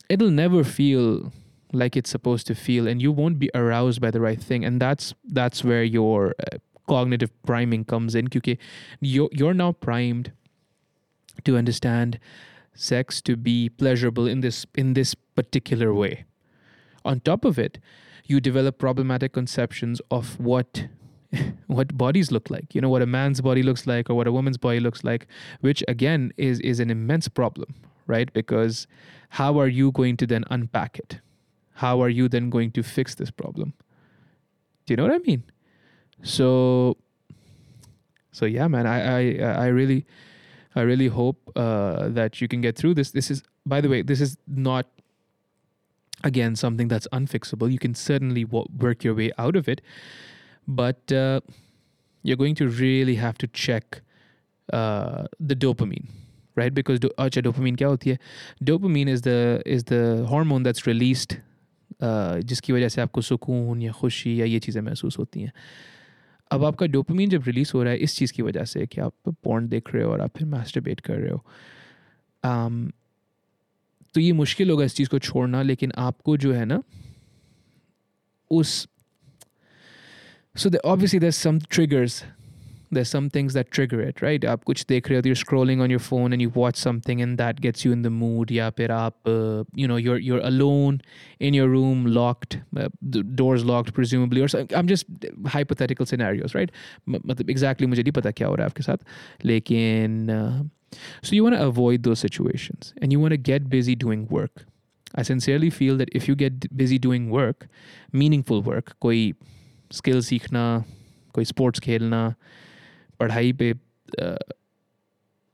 [0.09, 1.33] it'll never feel
[1.73, 4.81] like it's supposed to feel and you won't be aroused by the right thing and
[4.81, 8.57] that's that's where your uh, cognitive priming comes in because
[9.01, 10.33] you're, you're now primed
[11.45, 12.19] to understand
[12.75, 16.25] sex to be pleasurable in this in this particular way.
[17.05, 17.79] On top of it
[18.27, 20.87] you develop problematic conceptions of what
[21.67, 24.33] what bodies look like you know what a man's body looks like or what a
[24.33, 25.27] woman's body looks like
[25.61, 27.75] which again is is an immense problem
[28.07, 28.33] right?
[28.33, 28.87] Because
[29.31, 31.21] how are you going to then unpack it?
[31.75, 33.75] How are you then going to fix this problem?
[34.87, 35.45] Do you know what i mean?
[36.23, 36.97] So
[38.35, 39.21] so yeah man i i
[39.65, 40.07] i really
[40.75, 43.11] i really hope uh, that you can get through this.
[43.11, 44.87] This is by the way this is not
[46.25, 47.71] again something that's unfixable.
[47.71, 49.81] You can certainly work your way out of it
[50.69, 51.41] but uh,
[52.25, 54.03] you're going to really have to check
[54.69, 56.09] uh, the dopamine
[56.57, 56.75] right?
[56.75, 58.19] Because do, अच्छा dopamine क्या होती है
[58.65, 61.37] dopamine is the is the hormone that's released
[62.03, 65.53] uh, जिसकी वजह से आपको सुकून या खुशी या ये चीज़ें महसूस होती हैं
[66.51, 69.35] अब आपका डोपामीन जब रिलीज़ हो रहा है इस चीज़ की वजह से कि आप
[69.45, 71.45] पॉन्ट देख रहे हो और आप फिर मास्टरबेट कर रहे हो
[72.45, 72.93] um,
[74.15, 76.83] तो ये मुश्किल होगा इस चीज़ को छोड़ना लेकिन आपको जो है ना
[78.51, 78.89] उस
[80.55, 82.25] so the, obviously there's some triggers.
[82.91, 84.39] There's some things that trigger it right?
[84.43, 87.63] kuch dekh rahe ho, you're scrolling on your phone and you watch something and that
[87.63, 88.51] gets you in the mood.
[88.51, 91.01] ya phir uh, you know you're you're alone
[91.41, 95.07] in your room locked uh, the doors locked presumably or so, i'm just
[95.47, 96.71] hypothetical scenarios right?
[97.57, 97.87] Exactly
[100.29, 100.63] uh,
[101.23, 104.67] so you want to avoid those situations and you want to get busy doing work.
[105.15, 107.69] I sincerely feel that if you get busy doing work
[108.13, 109.33] meaningful work koi
[109.93, 110.65] skill सीखना,
[111.35, 112.23] कोई sports खेलना,
[113.21, 113.73] पढ़ाई पे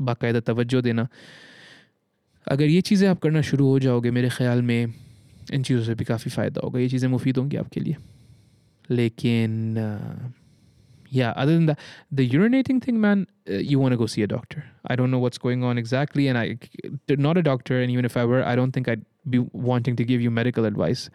[0.00, 1.06] बाकायदा तवज्जो देना।
[2.46, 4.92] अगर ये चीज़ें आप करना शुरू हो जाओगे मेरे ख्याल में,
[5.52, 7.96] इन चीज़ों से भी काफ़ी फ़ायदा होगा, ये चीज़ें मुफीद होंगी आपके लिए।
[8.90, 9.52] लेकिन
[11.12, 11.74] या अदर दिन
[12.14, 15.38] the urinating thing man you want to go see a doctor I don't know what's
[15.42, 16.56] going on exactly and I
[17.18, 18.96] not a doctor and even if I were I don't think I
[19.29, 21.09] be wanting to give you medical advice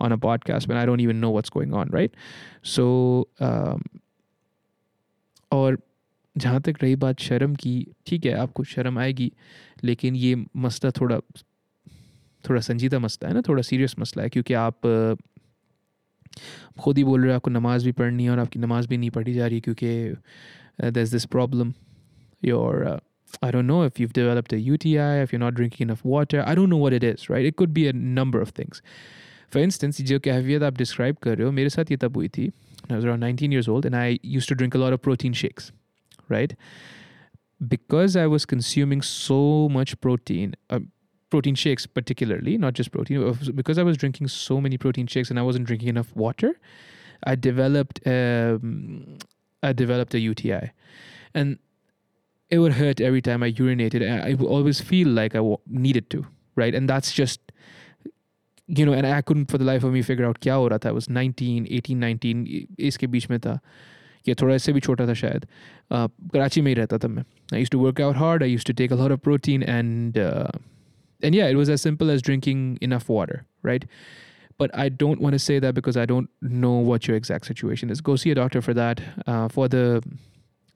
[0.00, 2.12] on a podcast when I don't even know what's going on, right?
[2.62, 3.82] So, um,
[5.52, 5.78] और
[6.36, 7.74] जहाँ तक रही बात शर्म की
[8.06, 9.32] ठीक है आपको शर्म आएगी
[9.84, 11.18] लेकिन ये मसला थोड़ा
[12.44, 14.86] थोड़ा संजीदा मसला है ना थोड़ा सीरियस मसला है क्योंकि आप
[16.80, 19.10] खुद ही बोल रहे हो आपको नमाज़ भी पढ़नी है और आपकी नमाज़ भी नहीं
[19.10, 20.14] पढ़ी जा रही क्योंकि
[20.80, 21.72] there is this problem
[22.44, 23.00] your
[23.42, 26.42] I don't know if you've developed a UTI, if you're not drinking enough water.
[26.46, 27.44] I don't know what it is, right?
[27.44, 28.80] It could be a number of things.
[29.50, 32.50] For instance, जो कैफियत आप describe कर रहे हो मेरे साथ ये तब हुई थी
[32.90, 35.32] I was around 19 years old and I used to drink a lot of protein
[35.32, 35.72] shakes,
[36.28, 36.54] right?
[37.66, 40.80] Because I was consuming so much protein, uh,
[41.30, 45.38] protein shakes particularly, not just protein, because I was drinking so many protein shakes and
[45.38, 46.52] I wasn't drinking enough water,
[47.24, 49.18] I developed um,
[49.62, 50.70] I developed a UTI,
[51.34, 51.58] and
[52.52, 54.02] it would hurt every time I urinated.
[54.08, 56.74] I would always feel like I needed to, right?
[56.74, 57.40] And that's just
[58.68, 60.78] you know and I couldn't for the life of me figure out क्या हो रहा
[60.78, 63.58] था I was 19 18 19 इसके बीच में था
[64.28, 65.46] या थोड़ा इससे भी छोटा था शायद
[65.92, 68.74] कराची में ही रहता था मैं I used to work out hard I used to
[68.74, 70.50] take a lot of protein and uh,
[71.22, 73.86] and yeah it was as simple as drinking enough water right
[74.58, 77.90] but I don't want to say that because I don't know what your exact situation
[77.96, 79.84] is go see a doctor for that uh, for the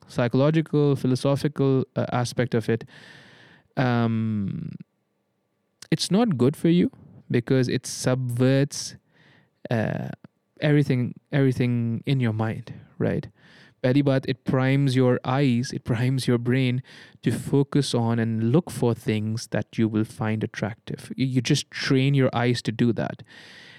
[0.09, 2.85] psychological philosophical uh, aspect of it
[3.77, 4.71] um,
[5.91, 6.91] it's not good for you
[7.31, 8.97] because it subverts
[9.71, 10.09] uh,
[10.61, 13.29] everything everything in your mind right
[13.83, 16.83] पहली बात it primes your eyes it primes your brain
[17.23, 21.71] to focus on and look for things that you will find attractive you, you just
[21.71, 23.25] train your eyes to do that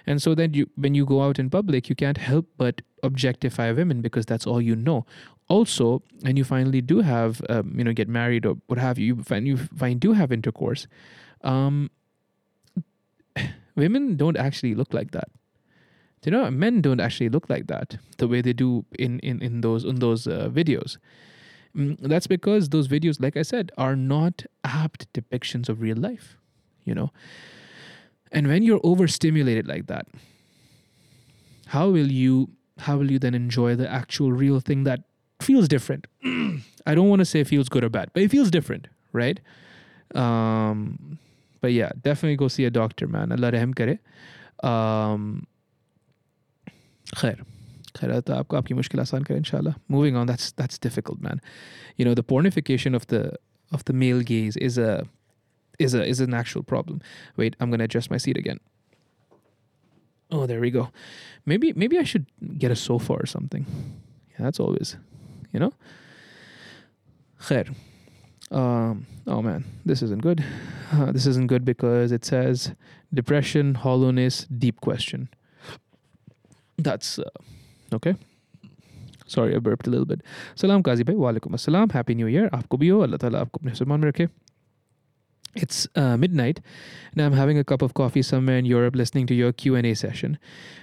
[0.08, 3.70] and so then you when you go out in public you can't help but objectify
[3.70, 5.04] women because that's all you know.
[5.48, 9.06] Also and you finally do have um, you know get married or what have you
[9.06, 10.86] you find you find do have intercourse
[11.42, 11.90] um,
[13.76, 15.28] women don't actually look like that.
[16.24, 19.60] You know men don't actually look like that the way they do in in, in
[19.60, 20.98] those in those uh, videos.
[21.76, 26.38] Mm, that's because those videos like i said are not apt depictions of real life
[26.84, 27.10] you know
[28.32, 30.06] and when you're overstimulated like that,
[31.66, 35.00] how will you how will you then enjoy the actual real thing that
[35.40, 36.06] feels different?
[36.86, 39.40] I don't want to say feels good or bad, but it feels different, right?
[40.14, 41.18] Um,
[41.60, 43.32] but yeah, definitely go see a doctor, man.
[43.32, 43.98] Allah rahm kare.
[44.62, 45.46] Um,
[47.16, 47.44] khair.
[49.88, 51.40] Moving on, that's that's difficult, man.
[51.96, 53.32] You know, the pornification of the
[53.72, 55.04] of the male gaze is a
[55.78, 57.00] is a is an actual problem
[57.36, 58.60] wait i'm to adjust my seat again
[60.30, 60.90] oh there we go
[61.46, 62.26] maybe maybe i should
[62.58, 63.66] get a sofa or something
[64.30, 64.96] yeah that's always
[65.52, 65.72] you know
[67.40, 67.74] Khair.
[68.50, 70.44] Um, oh man, this isn't good.
[70.92, 72.72] Uh, this isn't good because it says
[73.12, 75.28] depression, hollowness, deep question.
[76.78, 77.24] That's uh,
[77.92, 78.14] okay.
[79.26, 80.22] Sorry, I burped a little bit.
[80.54, 81.92] Salam Qazi bhai, walaikum assalam.
[81.92, 82.48] Happy New Year.
[82.50, 83.02] Aapko bhi ho.
[83.02, 84.30] Allah Ta'ala aapko apne mein rakhe
[85.54, 86.60] it's uh, midnight
[87.12, 90.38] and i'm having a cup of coffee somewhere in europe listening to your q&a session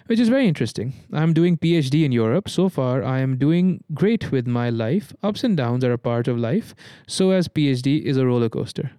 [0.08, 0.94] which is very interesting.
[1.14, 2.50] I'm doing phd in europe.
[2.50, 5.14] So far i am doing great with my life.
[5.24, 6.76] Ups and downs are a part of life.
[7.08, 8.92] So as phd is a roller coaster.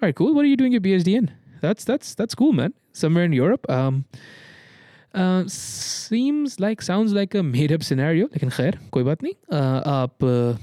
[0.00, 0.34] All right cool.
[0.34, 1.30] What are you doing your phd in?
[1.62, 2.74] That's that's that's cool man.
[2.92, 3.68] Somewhere in europe.
[3.70, 4.04] Um
[5.14, 8.26] uh, seems like sounds like a made up scenario.
[8.28, 9.36] Lekin khair koi baat nahi.
[9.50, 10.58] Uh, aap, uh,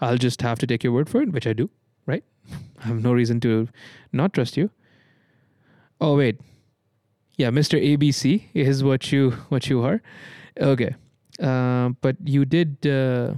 [0.00, 1.70] i'll just have to take your word for it which i do
[2.08, 2.24] right?
[2.84, 3.68] I have no reason to
[4.12, 4.70] not trust you.
[6.00, 6.40] Oh wait,
[7.36, 7.80] yeah, Mr.
[7.80, 10.00] ABC is what you what you are.
[10.60, 10.94] Okay,
[11.40, 12.86] uh, but you did.
[12.86, 13.34] Uh,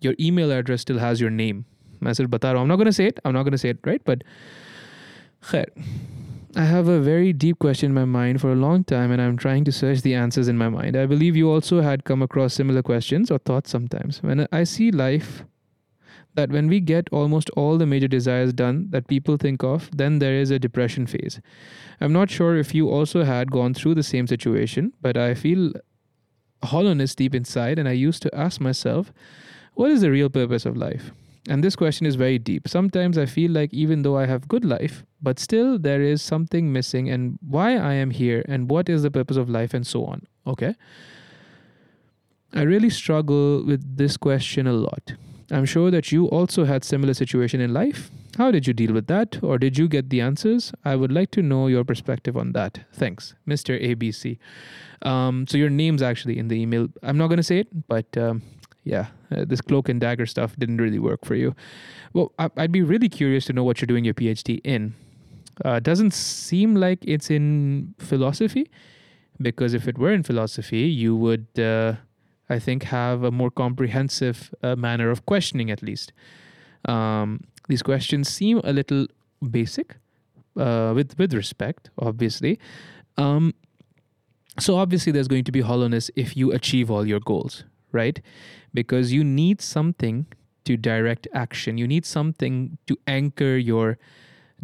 [0.00, 1.64] your email address still has your name.
[2.04, 3.18] I said, "Bataro." I'm not gonna say it.
[3.24, 4.02] I'm not gonna say it, right?
[4.04, 4.22] But,
[5.42, 5.66] khair.
[6.54, 9.36] I have a very deep question in my mind for a long time, and I'm
[9.36, 10.96] trying to search the answers in my mind.
[10.96, 14.22] I believe you also had come across similar questions or thoughts sometimes.
[14.22, 15.44] When I see life
[16.36, 20.18] that when we get almost all the major desires done that people think of, then
[20.18, 21.40] there is a depression phase.
[22.00, 25.72] I'm not sure if you also had gone through the same situation, but I feel
[26.62, 29.12] hollowness deep inside, and I used to ask myself,
[29.74, 31.10] what is the real purpose of life?
[31.48, 32.68] And this question is very deep.
[32.68, 36.72] Sometimes I feel like even though I have good life, but still there is something
[36.72, 40.04] missing and why I am here and what is the purpose of life and so
[40.04, 40.26] on.
[40.46, 40.74] Okay?
[42.52, 45.14] I really struggle with this question a lot.
[45.50, 48.10] I'm sure that you also had similar situation in life.
[48.36, 50.72] How did you deal with that or did you get the answers?
[50.84, 52.80] I would like to know your perspective on that.
[52.92, 53.80] Thanks, Mr.
[53.80, 54.38] ABC.
[55.02, 56.88] Um, so your name's actually in the email.
[57.02, 58.42] I'm not going to say it, but um,
[58.84, 61.54] yeah, uh, this cloak and dagger stuff didn't really work for you.
[62.12, 64.94] Well, I, I'd be really curious to know what you're doing your PhD in.
[65.64, 68.70] Uh, doesn't seem like it's in philosophy,
[69.40, 71.94] because if it were in philosophy, you would, uh,
[72.48, 76.12] I think, have a more comprehensive uh, manner of questioning at least.
[76.84, 79.06] Um, these questions seem a little
[79.50, 79.96] basic,
[80.56, 82.58] uh, with with respect, obviously.
[83.16, 83.54] Um,
[84.58, 88.20] so obviously, there's going to be hollowness if you achieve all your goals, right?
[88.72, 90.26] Because you need something
[90.64, 91.78] to direct action.
[91.78, 93.98] You need something to anchor your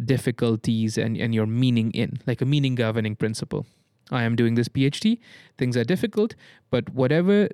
[0.03, 3.65] difficulties and, and your meaning in, like a meaning governing principle.
[4.11, 5.19] I am doing this PhD,
[5.57, 6.35] things are difficult,
[6.69, 7.49] but whatever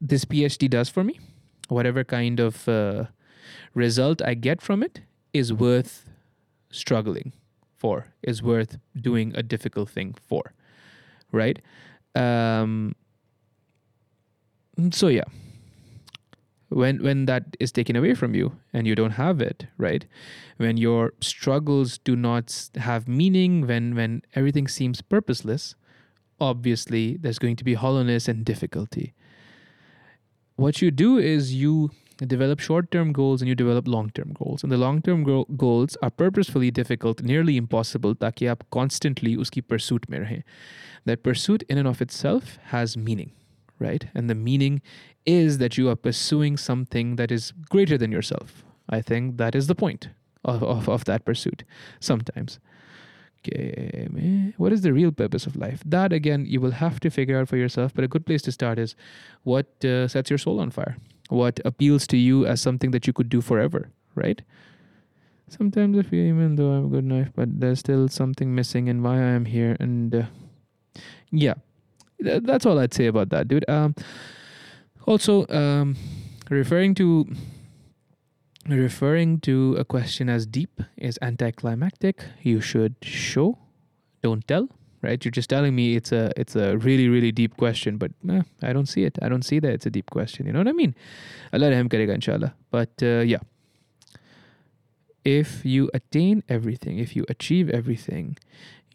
[0.00, 1.18] this PhD does for me,
[1.68, 3.04] whatever kind of uh,
[3.74, 5.00] result I get from it,
[5.32, 6.08] is worth
[6.70, 7.32] struggling
[7.76, 10.52] for, is worth doing a difficult thing for,
[11.32, 11.60] right?
[12.14, 12.94] Um,
[14.90, 15.24] so, yeah.
[16.68, 20.06] When when that is taken away from you and you don't have it right?
[20.56, 25.74] When your struggles do not have meaning when when everything seems purposeless
[26.40, 29.14] obviously there's going to be hollowness and difficulty
[30.59, 34.77] what you do is you develop short-term goals and you develop long-term goals and the
[34.77, 40.43] long-term go- goals are purposefully difficult nearly impossible ताकि आप constantly उसकी pursuit में रहें
[41.05, 43.31] that pursuit in and of itself has meaning
[43.79, 44.81] right and the meaning
[45.25, 48.63] is that you are pursuing something that is greater than yourself.
[48.87, 50.09] I think that is the point
[50.43, 51.63] of, of, of that pursuit
[51.99, 52.59] sometimes.
[53.48, 54.54] Man.
[54.56, 55.82] What is the real purpose of life?
[55.86, 57.94] That again, you will have to figure out for yourself.
[57.94, 58.94] But a good place to start is
[59.44, 60.96] what uh, sets your soul on fire.
[61.28, 64.42] What appeals to you as something that you could do forever, right?
[65.48, 69.02] Sometimes I feel even though I'm a good enough, but there's still something missing in
[69.02, 69.76] why I am here.
[69.80, 70.22] And uh,
[71.30, 71.54] yeah,
[72.22, 73.68] th- that's all I'd say about that, dude.
[73.68, 73.94] Um,
[75.06, 75.96] also, um,
[76.50, 77.26] referring to
[78.70, 82.24] referring to a question as deep is anticlimactic.
[82.42, 83.58] You should show,
[84.22, 84.68] don't tell.
[85.02, 85.24] Right?
[85.24, 88.74] You're just telling me it's a it's a really really deep question, but eh, I
[88.74, 89.18] don't see it.
[89.22, 90.46] I don't see that it's a deep question.
[90.46, 90.94] You know what I mean?
[91.54, 92.54] Allah raham karega inshallah.
[92.70, 93.40] But uh, yeah,
[95.24, 98.36] if you attain everything, if you achieve everything,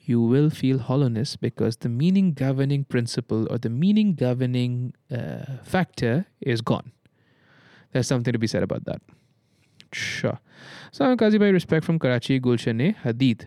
[0.06, 6.28] you will feel hollowness because the meaning governing principle or the meaning governing uh, factor
[6.40, 6.92] is gone.
[7.92, 9.02] There's something to be said about that.
[9.96, 10.40] Sure.
[10.92, 13.46] Salam Kazi Bhai, respect from Karachi, Gulshan Hadeed.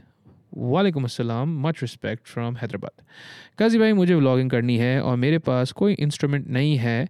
[0.57, 2.93] Walaikum Assalam, much respect from Hyderabad.
[3.59, 7.09] Kazi Bhai, mujhe vlogging karni hai aur mere paas koi instrument nahi hai,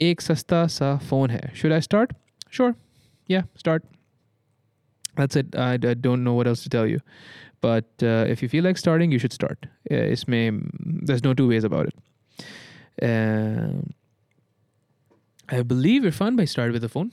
[0.00, 1.50] ek sasta sa phone hai.
[1.52, 2.12] Should I start?
[2.48, 2.76] Sure.
[3.26, 3.84] Yeah, start.
[5.16, 5.56] That's it.
[5.56, 7.00] I, don't know what else to tell you.
[7.60, 9.66] But uh, if you feel like starting, you should start.
[9.90, 11.94] Uh, isme, there's no two ways about it.
[13.02, 13.82] Uh,
[15.48, 17.10] I believe we're fine by starting with the phone.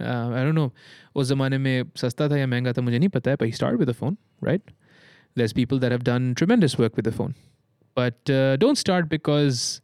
[0.00, 0.72] Uh, I don't know
[1.16, 3.78] उस ज़माने में सस्ता था या महंगा था मुझे नहीं पता है but he started
[3.78, 4.72] with a phone right
[5.34, 7.34] there's people that have done tremendous work with the phone.
[7.94, 9.80] But uh, don't start because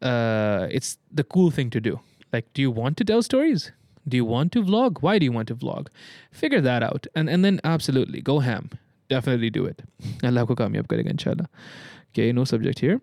[0.00, 2.00] uh, it's the cool thing to do.
[2.32, 3.72] Like, do you want to tell stories?
[4.08, 4.98] Do you want to vlog?
[5.00, 5.88] Why do you want to vlog?
[6.30, 7.06] Figure that out.
[7.14, 8.70] And, and then absolutely go ham.
[9.08, 9.82] Definitely do it.
[10.24, 11.48] Allah ko kamyab karega inshallah.
[12.12, 13.00] Okay, no subject here.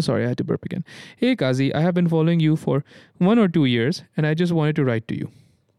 [0.00, 0.84] Sorry, I had to burp again.
[1.16, 2.84] Hey Kazi, I have been following you for
[3.18, 5.30] one or two years and I just wanted to write to you.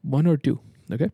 [0.03, 0.59] One or two.
[0.91, 1.09] Okay.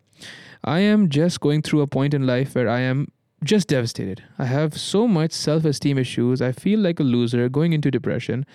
[0.64, 3.08] I am just going through a point in life where I am
[3.44, 4.24] just devastated.
[4.38, 6.42] I have so much self esteem issues.
[6.42, 8.46] I feel like a loser going into depression.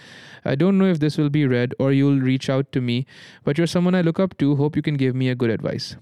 [0.45, 3.07] I don't know if this will be read or you'll reach out to me,
[3.43, 4.55] but you're someone I look up to.
[4.57, 5.97] Hope you can give me a good advice.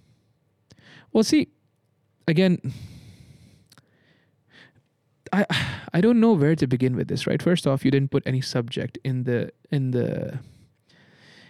[1.13, 1.49] Well, see,
[2.29, 2.59] again,
[5.33, 5.47] I
[5.93, 7.43] I don't know where to begin with this, right?
[7.43, 10.39] First off, you didn't put any subject in the in the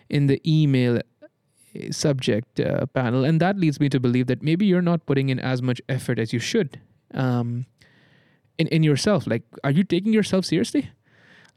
[0.09, 1.01] in the email
[1.91, 3.25] subject uh, panel.
[3.25, 6.19] And that leads me to believe that maybe you're not putting in as much effort
[6.19, 6.81] as you should
[7.13, 7.67] um,
[8.59, 9.27] in, in yourself.
[9.27, 10.91] Like, are you taking yourself seriously?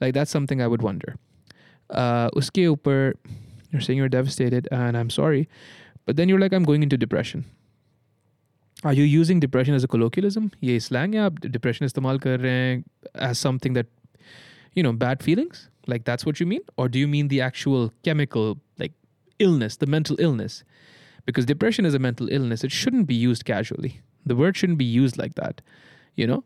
[0.01, 1.15] Like, that's something I would wonder.
[1.89, 3.15] Uh, uske upar,
[3.71, 5.47] you're saying you're devastated, and I'm sorry.
[6.05, 7.45] But then you're like, I'm going into depression.
[8.83, 10.51] Are you using depression as a colloquialism?
[10.59, 12.83] Ye slang ya depression istemal kar
[13.15, 13.87] as something that,
[14.73, 15.69] you know, bad feelings?
[15.87, 16.61] Like that's what you mean?
[16.77, 18.91] Or do you mean the actual chemical, like
[19.39, 20.63] illness, the mental illness.
[21.25, 22.63] Because depression is a mental illness.
[22.63, 24.01] It shouldn't be used casually.
[24.25, 25.61] The word shouldn't be used like that,
[26.15, 26.43] you know?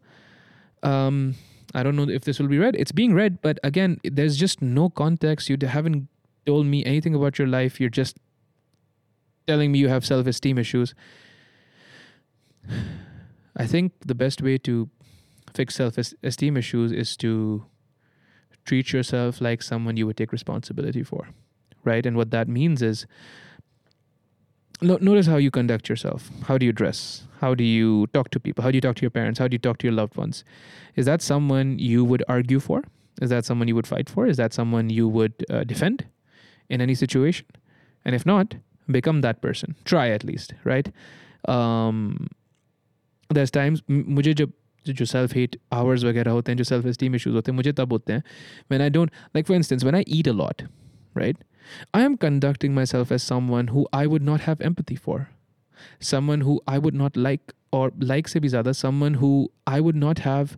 [0.84, 1.36] Um,
[1.74, 2.76] I don't know if this will be read.
[2.76, 5.50] It's being read, but again, there's just no context.
[5.50, 6.08] You haven't
[6.46, 7.80] told me anything about your life.
[7.80, 8.18] You're just
[9.48, 10.94] telling me you have self esteem issues.
[13.56, 14.90] I think the best way to
[15.54, 17.66] fix self esteem issues is to
[18.66, 21.28] treat yourself like someone you would take responsibility for
[21.84, 22.06] right?
[22.06, 23.06] And what that means is
[24.82, 26.30] notice how you conduct yourself.
[26.48, 27.28] How do you dress?
[27.40, 28.64] How do you talk to people?
[28.64, 29.40] How do you talk to your parents?
[29.40, 30.44] How do you talk to your loved ones?
[30.96, 32.84] Is that someone you would argue for?
[33.22, 34.26] Is that someone you would fight for?
[34.26, 36.06] Is that someone you would uh, defend
[36.70, 37.46] in any situation?
[38.04, 38.56] And if not,
[38.90, 39.76] become that person.
[39.86, 40.92] Try at least, right?
[41.48, 42.28] Um,
[43.35, 44.53] there's times मुझे जब
[44.89, 47.93] जो self hate hours वगैरह होते हैं जो self esteem issues होते हैं मुझे तब
[47.93, 48.23] होते हैं
[48.71, 50.63] when I don't like for instance when I eat a lot
[51.17, 51.45] right
[51.99, 55.29] I am conducting myself as someone who I would not have empathy for,
[55.99, 59.31] someone who I would not like, or like se bhi someone who
[59.67, 60.57] I would not have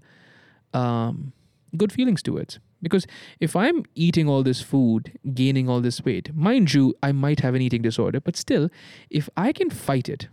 [0.74, 1.33] um,
[1.76, 2.59] good feelings towards.
[2.81, 3.07] Because
[3.41, 7.55] if I'm eating all this food, gaining all this weight, mind you, I might have
[7.55, 8.68] an eating disorder, but still,
[9.11, 10.29] if I can fight it,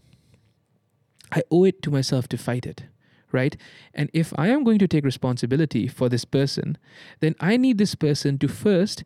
[1.32, 2.84] I owe it to myself to fight it
[3.32, 3.56] right?
[3.94, 6.78] And if I am going to take responsibility for this person,
[7.20, 9.04] then I need this person to first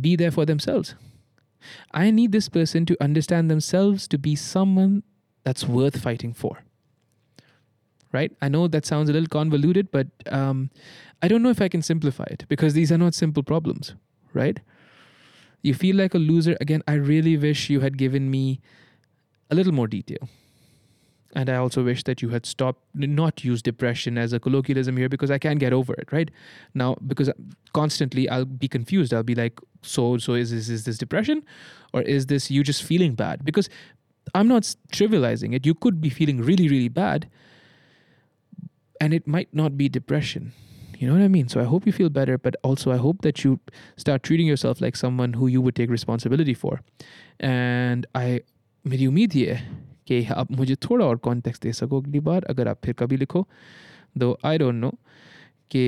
[0.00, 0.94] be there for themselves.
[1.92, 5.02] I need this person to understand themselves to be someone
[5.44, 6.58] that's worth fighting for.
[8.12, 8.32] Right?
[8.42, 10.70] I know that sounds a little convoluted, but um,
[11.22, 13.94] I don't know if I can simplify it because these are not simple problems,
[14.34, 14.60] right?
[15.62, 16.56] You feel like a loser.
[16.60, 18.60] Again, I really wish you had given me
[19.50, 20.28] a little more detail
[21.34, 25.08] and I also wish that you had stopped, not use depression as a colloquialism here
[25.08, 26.30] because I can't get over it, right?
[26.74, 27.30] Now, because
[27.72, 29.14] constantly I'll be confused.
[29.14, 31.42] I'll be like, so, so is this, is this depression
[31.94, 33.44] or is this you just feeling bad?
[33.44, 33.70] Because
[34.34, 35.64] I'm not trivializing it.
[35.64, 37.28] You could be feeling really, really bad
[39.00, 40.52] and it might not be depression.
[40.98, 41.48] You know what I mean?
[41.48, 43.58] So I hope you feel better, but also I hope that you
[43.96, 46.80] start treating yourself like someone who you would take responsibility for.
[47.40, 48.42] And I,
[48.86, 49.60] Mediumidie,
[50.07, 53.47] कि आप मुझे थोड़ा और context दे सको अगली बार अगर आप फिर कभी लिखो
[54.17, 54.89] दो आई डोंट नो
[55.71, 55.83] कि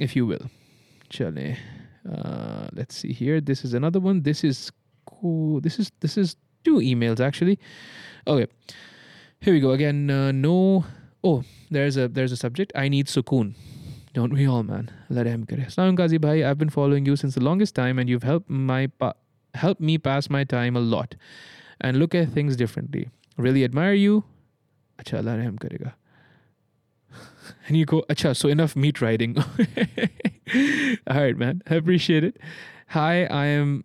[0.00, 0.48] इफ़ यू विल
[1.12, 1.56] चलें
[2.76, 4.70] let's see here this is another one this is
[5.64, 7.58] this is this is two emails actually
[8.26, 8.46] okay
[9.40, 10.84] here we go again uh, no
[11.24, 13.54] oh there's a there's a subject i need sukoon
[14.14, 17.34] don't we all man let him kare Assalamu Qazi bhai i've been following you since
[17.34, 19.14] the longest time and you've helped my pa-
[19.54, 21.14] helped me pass my time a lot
[21.81, 23.09] and look at things differently.
[23.37, 24.23] Really admire you.
[27.67, 29.37] And you go acha so enough meat riding.
[31.07, 31.61] All right man.
[31.69, 32.37] I appreciate it
[32.88, 33.82] hi i am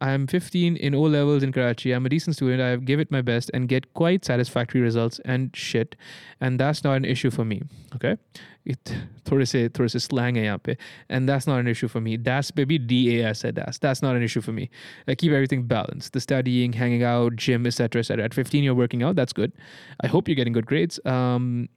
[0.00, 1.92] I'm 15 in O levels in Karachi.
[1.92, 2.62] I'm a decent student.
[2.62, 5.96] I give it my best and get quite satisfactory results and shit.
[6.40, 7.62] And that's not an issue for me.
[7.94, 8.16] Okay?
[8.64, 8.78] It
[9.24, 10.76] थोड़े से थोड़े से slang है यहाँ पे.
[11.08, 12.16] And that's not an issue for me.
[12.16, 13.78] Das baby D A S said das.
[13.78, 14.68] That's not an issue for me.
[15.06, 16.12] I keep everything balanced.
[16.12, 18.00] The studying, hanging out, gym, etc.
[18.00, 18.24] etc.
[18.24, 19.16] At 15 you're working out.
[19.16, 19.52] That's good.
[20.00, 20.98] I hope you're getting good grades.
[21.04, 21.68] Um,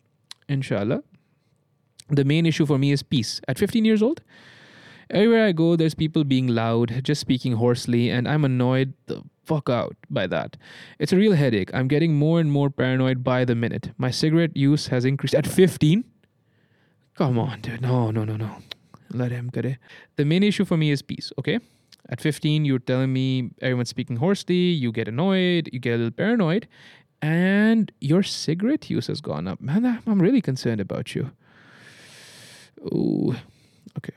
[0.48, 1.04] inshallah.
[2.10, 3.40] The main issue for me is peace.
[3.48, 4.22] At 15 years old,
[5.11, 9.69] Everywhere I go, there's people being loud, just speaking hoarsely, and I'm annoyed the fuck
[9.69, 10.57] out by that.
[10.99, 11.71] It's a real headache.
[11.75, 13.93] I'm getting more and more paranoid by the minute.
[13.99, 16.05] My cigarette use has increased at 15.
[17.17, 17.83] Come on, dude.
[17.83, 18.57] No, no, no, no.
[19.11, 19.79] Let him it.
[20.17, 21.61] The main issue for me is peace, okay?
[22.09, 26.11] At 15, you're telling me everyone's speaking hoarsely, you get annoyed, you get a little
[26.11, 26.67] paranoid,
[27.23, 29.61] and your cigarette use has gone up.
[29.61, 31.31] Man, I'm really concerned about you.
[32.93, 33.35] Ooh,
[33.97, 34.15] okay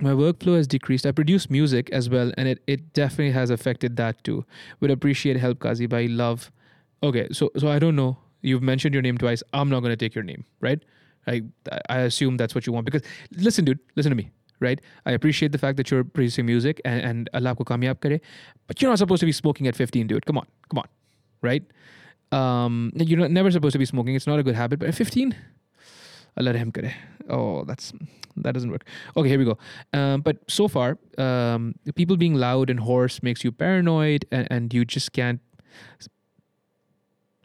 [0.00, 1.06] my workflow has decreased.
[1.06, 4.44] I produce music as well, and it, it definitely has affected that too.
[4.80, 6.50] Would appreciate help, Kazi by love.
[7.02, 8.18] Okay, so so I don't know.
[8.42, 9.42] You've mentioned your name twice.
[9.52, 10.82] I'm not gonna take your name, right?
[11.26, 11.42] I
[11.88, 13.02] I assume that's what you want because
[13.36, 14.30] listen, dude, listen to me,
[14.60, 14.80] right?
[15.06, 18.20] I appreciate the fact that you're producing music and, and Allah ko kamyab kare,
[18.66, 20.26] but you're not supposed to be smoking at 15, dude.
[20.26, 20.88] Come on, come on,
[21.42, 21.62] right?
[22.32, 24.14] Um, you're not, never supposed to be smoking.
[24.14, 25.36] It's not a good habit, but at 15,
[26.38, 26.94] Allah him kare.
[27.30, 27.92] Oh, that's
[28.36, 28.84] that doesn't work.
[29.16, 29.58] Okay, here we go.
[29.92, 34.74] Um, but so far, um, people being loud and hoarse makes you paranoid, and, and
[34.74, 35.40] you just can't.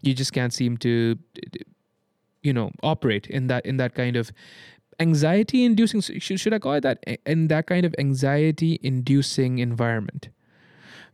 [0.01, 1.17] You just can't seem to,
[2.43, 4.31] you know, operate in that in that kind of
[4.99, 6.01] anxiety inducing.
[6.01, 7.03] Should, should I call it that?
[7.25, 10.29] In that kind of anxiety inducing environment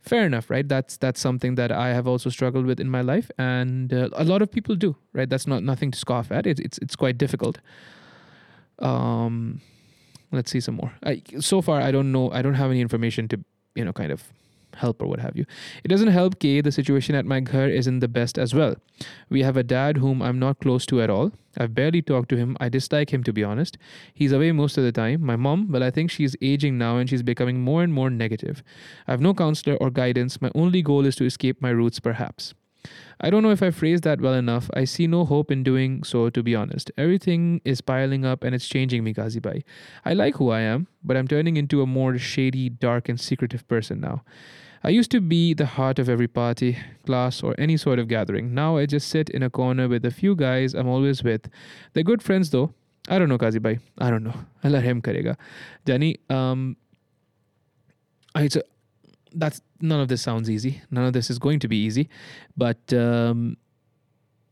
[0.02, 3.30] fair enough right that's that's something that i have also struggled with in my life
[3.38, 6.60] and uh, a lot of people do right that's not nothing to scoff at it's
[6.60, 7.58] it's, it's quite difficult
[8.78, 9.60] um
[10.30, 13.28] let's see some more I, so far i don't know i don't have any information
[13.28, 13.44] to
[13.74, 14.32] you know kind of
[14.76, 15.44] help or what have you.
[15.84, 16.60] It doesn't help K.
[16.60, 18.76] The situation at my ghar isn't the best as well.
[19.28, 21.32] We have a dad whom I'm not close to at all.
[21.58, 22.56] I've barely talked to him.
[22.60, 23.76] I dislike him to be honest.
[24.14, 25.24] He's away most of the time.
[25.24, 28.62] My mom, well, I think she's aging now and she's becoming more and more negative.
[29.06, 30.40] I have no counselor or guidance.
[30.40, 32.54] My only goal is to escape my roots, perhaps.
[33.20, 34.68] I don't know if I phrased that well enough.
[34.74, 36.90] I see no hope in doing so, to be honest.
[36.98, 39.62] Everything is piling up and it's changing me, Ghazibai.
[40.04, 43.66] I like who I am, but I'm turning into a more shady, dark, and secretive
[43.68, 44.24] person now.
[44.84, 46.76] I used to be the heart of every party,
[47.06, 48.52] class, or any sort of gathering.
[48.52, 51.48] Now I just sit in a corner with a few guys I'm always with.
[51.92, 52.74] They're good friends though.
[53.08, 53.78] I don't know, Kazi bhai.
[53.98, 54.34] I don't know.
[54.64, 55.36] Allah him karega.
[55.86, 56.76] Jani, um,
[58.34, 58.62] I, a,
[59.34, 60.80] that's none of this sounds easy.
[60.90, 62.08] None of this is going to be easy,
[62.56, 63.56] but um,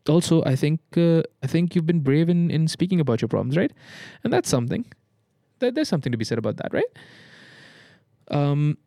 [0.09, 3.57] also I think uh, I think you've been brave in in speaking about your problems,
[3.57, 3.72] right?
[4.24, 4.85] And that's something.
[5.61, 6.91] There, there's something to be said about that, right?
[8.31, 8.78] Um,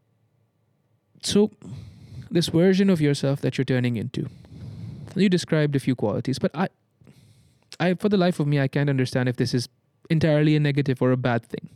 [1.21, 1.51] so,
[2.31, 4.27] this version of yourself that you're turning into,
[5.15, 6.67] you described a few qualities, but I,
[7.79, 9.69] I, for the life of me, I can't understand if this is
[10.09, 11.69] entirely a negative or a bad thing.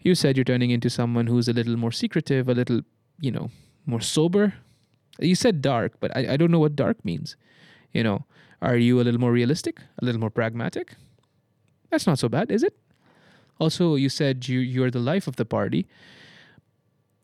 [0.00, 2.80] You said you're turning into someone who's a little more secretive, a little,
[3.20, 3.50] you know,
[3.86, 4.54] more sober.
[5.18, 7.36] You said dark, but I, I don't know what dark means.
[7.92, 8.24] You know,
[8.62, 10.94] are you a little more realistic, a little more pragmatic?
[11.90, 12.76] That's not so bad, is it?
[13.58, 15.86] Also, you said you you're the life of the party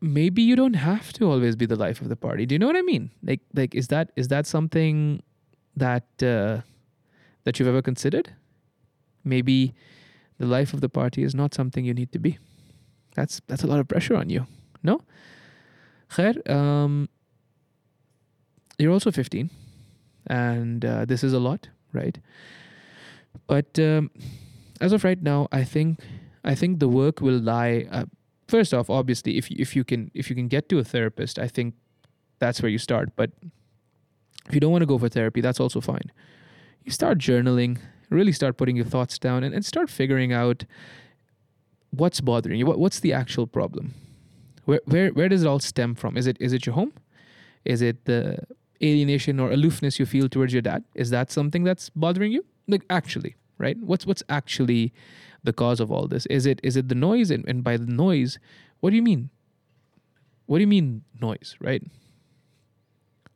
[0.00, 2.46] maybe you don't have to always be the life of the party.
[2.46, 3.10] Do you know what I mean?
[3.22, 5.22] Like like is that is that something
[5.76, 6.60] that uh,
[7.44, 8.34] that you've ever considered?
[9.24, 9.74] Maybe
[10.38, 12.38] the life of the party is not something you need to be.
[13.14, 14.46] That's that's a lot of pressure on you.
[14.82, 15.00] No?
[16.10, 17.08] Khair, um,
[18.78, 19.50] you're also 15
[20.28, 22.18] and uh, this is a lot, right?
[23.46, 24.10] But um,
[24.80, 26.00] as of right now, I think
[26.44, 28.06] I think the work will lie uh,
[28.48, 31.48] first off, obviously, if if you can if you can get to a therapist, I
[31.48, 31.74] think
[32.38, 33.14] that's where you start.
[33.16, 33.30] But
[34.48, 36.10] if you don't want to go for therapy, that's also fine.
[36.84, 37.78] You start journaling
[38.10, 40.64] really start putting your thoughts down and, and start figuring out
[41.90, 42.66] what's bothering you.
[42.66, 43.94] What, what's the actual problem?
[44.66, 46.16] Where, where, where does it all stem from?
[46.16, 46.92] Is it, is it your home?
[47.64, 48.38] Is it the
[48.82, 50.84] alienation or aloofness you feel towards your dad?
[50.94, 52.44] Is that something that's bothering you?
[52.68, 53.78] Like actually, right?
[53.78, 54.92] What's, what's actually
[55.42, 56.26] the cause of all this?
[56.26, 57.30] Is it, is it the noise?
[57.30, 58.38] And, and by the noise,
[58.80, 59.30] what do you mean?
[60.46, 61.82] What do you mean noise, right?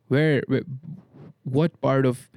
[0.09, 0.63] Where, where
[1.45, 2.29] what part of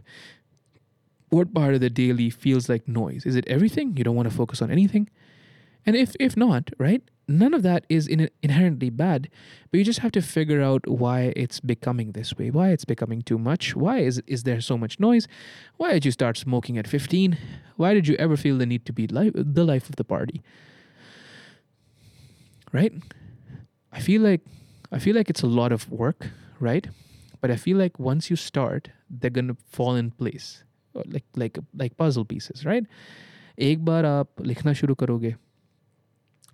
[1.30, 3.26] what part of the daily feels like noise?
[3.26, 3.98] Is it everything?
[3.98, 5.10] You don't want to focus on anything?
[5.86, 7.02] And if if not, right?
[7.31, 9.29] None of that is in inherently bad,
[9.71, 13.21] but you just have to figure out why it's becoming this way, why it's becoming
[13.21, 15.29] too much, why is is there so much noise?
[15.77, 17.37] Why did you start smoking at 15?
[17.77, 20.43] Why did you ever feel the need to be life, the life of the party?
[22.73, 22.95] Right?
[23.93, 24.41] I feel like
[24.91, 26.89] I feel like it's a lot of work, right?
[27.43, 30.65] But I feel like once you start, they're gonna fall in place,
[30.95, 32.85] like like like puzzle pieces, right?
[33.59, 35.35] एक बार आप लिखना शुरू करोगे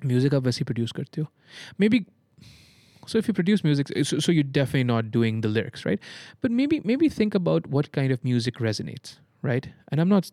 [0.06, 1.28] Music आप वैसे ही produce करते हो
[1.80, 1.90] मे
[3.10, 6.00] So if you produce music, so, you're definitely not doing the lyrics, right?
[6.42, 9.68] But maybe maybe think about what kind of music resonates, right?
[9.92, 10.30] And I'm not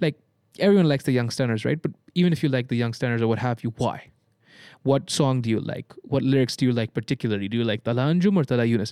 [0.00, 0.20] like
[0.60, 1.82] everyone likes the Young Stunners, right?
[1.82, 4.12] But even if you like the Young Stunners or what have you, why?
[4.84, 5.92] What song do you like?
[6.02, 7.48] What lyrics do you like particularly?
[7.48, 8.86] Do you like Talha or Talha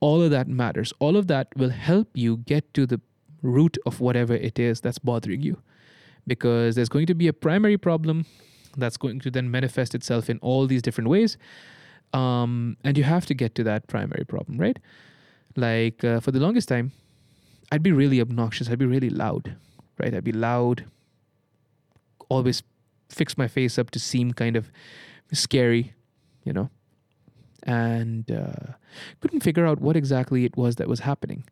[0.00, 0.92] All of that matters.
[0.98, 3.00] All of that will help you get to the
[3.42, 5.58] root of whatever it is that's bothering you.
[6.26, 8.24] Because there's going to be a primary problem
[8.76, 11.36] that's going to then manifest itself in all these different ways.
[12.12, 14.78] Um, and you have to get to that primary problem, right?
[15.56, 16.92] Like uh, for the longest time,
[17.70, 18.68] I'd be really obnoxious.
[18.68, 19.56] I'd be really loud,
[19.98, 20.14] right?
[20.14, 20.84] I'd be loud,
[22.28, 22.62] always
[23.08, 24.70] fix my face up to seem kind of
[25.32, 25.94] scary,
[26.44, 26.70] you know,
[27.62, 28.74] and uh,
[29.20, 31.44] couldn't figure out what exactly it was that was happening.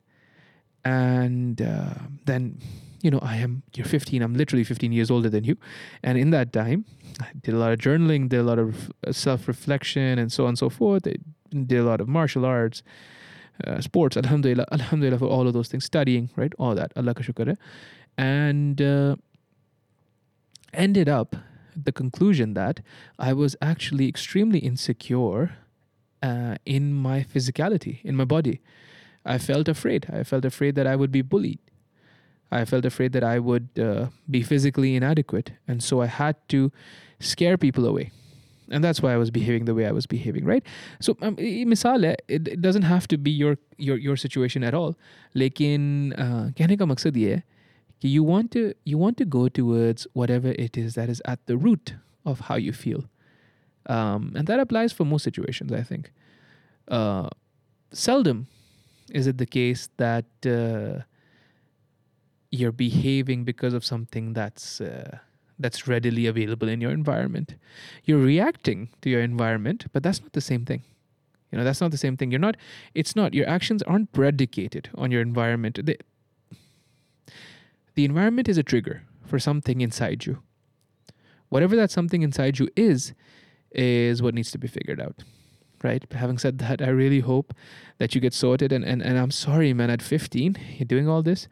[0.84, 1.94] And uh,
[2.24, 2.58] then
[3.03, 5.57] you know, I am, you're 15, I'm literally 15 years older than you.
[6.03, 6.84] And in that time,
[7.20, 10.44] I did a lot of journaling, did a lot of uh, self reflection, and so
[10.44, 11.07] on and so forth.
[11.07, 11.16] I
[11.51, 12.82] did a lot of martial arts,
[13.66, 16.53] uh, sports, alhamdulillah, alhamdulillah for all of those things, studying, right?
[16.59, 17.57] All that, Allah ka shukr.
[18.18, 19.16] And uh,
[20.74, 21.36] ended up
[21.76, 22.80] the conclusion that
[23.18, 25.57] I was actually extremely insecure
[26.22, 28.61] uh, in my physicality, in my body.
[29.24, 30.07] I felt afraid.
[30.12, 31.61] I felt afraid that I would be bullied.
[32.51, 35.51] I felt afraid that I would uh, be physically inadequate.
[35.67, 36.71] And so I had to
[37.19, 38.11] scare people away.
[38.71, 40.63] And that's why I was behaving the way I was behaving, right?
[40.99, 44.95] So, um, misal it, it doesn't have to be your your your situation at all.
[45.36, 47.43] लेकिन uh, कहने का मकसद ये है
[48.01, 51.45] कि you want to you want to go towards whatever it is that is at
[51.45, 51.93] the root
[52.25, 53.05] of how you feel,
[53.86, 55.71] um, and that applies for most situations.
[55.71, 56.11] I think.
[56.88, 57.29] Uh,
[57.91, 58.47] seldom
[59.11, 61.03] is it the case that uh,
[62.51, 65.18] you're behaving because of something that's uh,
[65.59, 67.55] that's readily available in your environment.
[68.05, 70.82] You're reacting to your environment, but that's not the same thing.
[71.53, 72.30] You know, that's not the same thing.
[72.30, 72.57] You're not.
[72.94, 73.34] It's not.
[73.34, 75.84] Your actions aren't predicated on your environment.
[75.84, 75.98] The,
[77.94, 80.42] the environment is a trigger for something inside you.
[81.48, 83.12] Whatever that something inside you is,
[83.72, 85.22] is what needs to be figured out
[85.82, 86.05] right?
[86.09, 87.55] But having said that, I really hope
[87.98, 88.72] that you get sorted.
[88.72, 91.48] And, and, and I'm sorry, man, at 15, you're doing all this.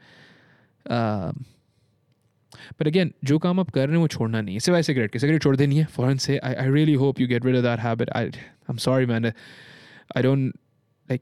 [2.79, 5.19] But again जो काम आप कर रहे हैं वो छोड़ना नहीं है सिवाय सिगरेट के
[5.19, 7.79] सिगरेट छोड़ देनी है फ़ौरन से I I really hope you get rid of that
[7.79, 10.53] habit I I am sorry man I don't
[11.09, 11.21] like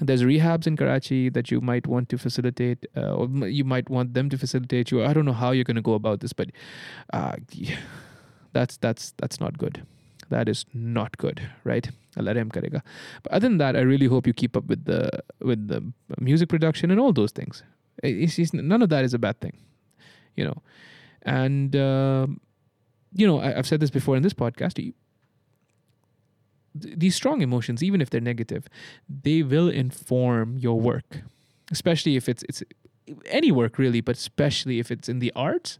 [0.00, 4.14] there's rehabs in Karachi that you might want to facilitate, uh, or you might want
[4.14, 5.04] them to facilitate you.
[5.04, 6.48] I don't know how you're going to go about this, but
[7.12, 7.76] uh, yeah,
[8.52, 9.82] that's that's that's not good.
[10.30, 11.88] That is not good, right?
[12.16, 12.82] Allah karega.
[13.22, 16.48] But other than that, I really hope you keep up with the with the music
[16.48, 17.62] production and all those things.
[18.03, 19.57] it's, it's, none of that is a bad thing,
[20.35, 20.61] you know.
[21.23, 22.27] And, uh,
[23.13, 24.83] you know, I, have said this before in this podcast.
[24.83, 24.93] You,
[26.73, 28.67] these strong emotions, even if they're negative,
[29.07, 31.21] they will inform your work,
[31.71, 32.63] especially if it's it's
[33.25, 35.79] any work really, but especially if it's in the arts.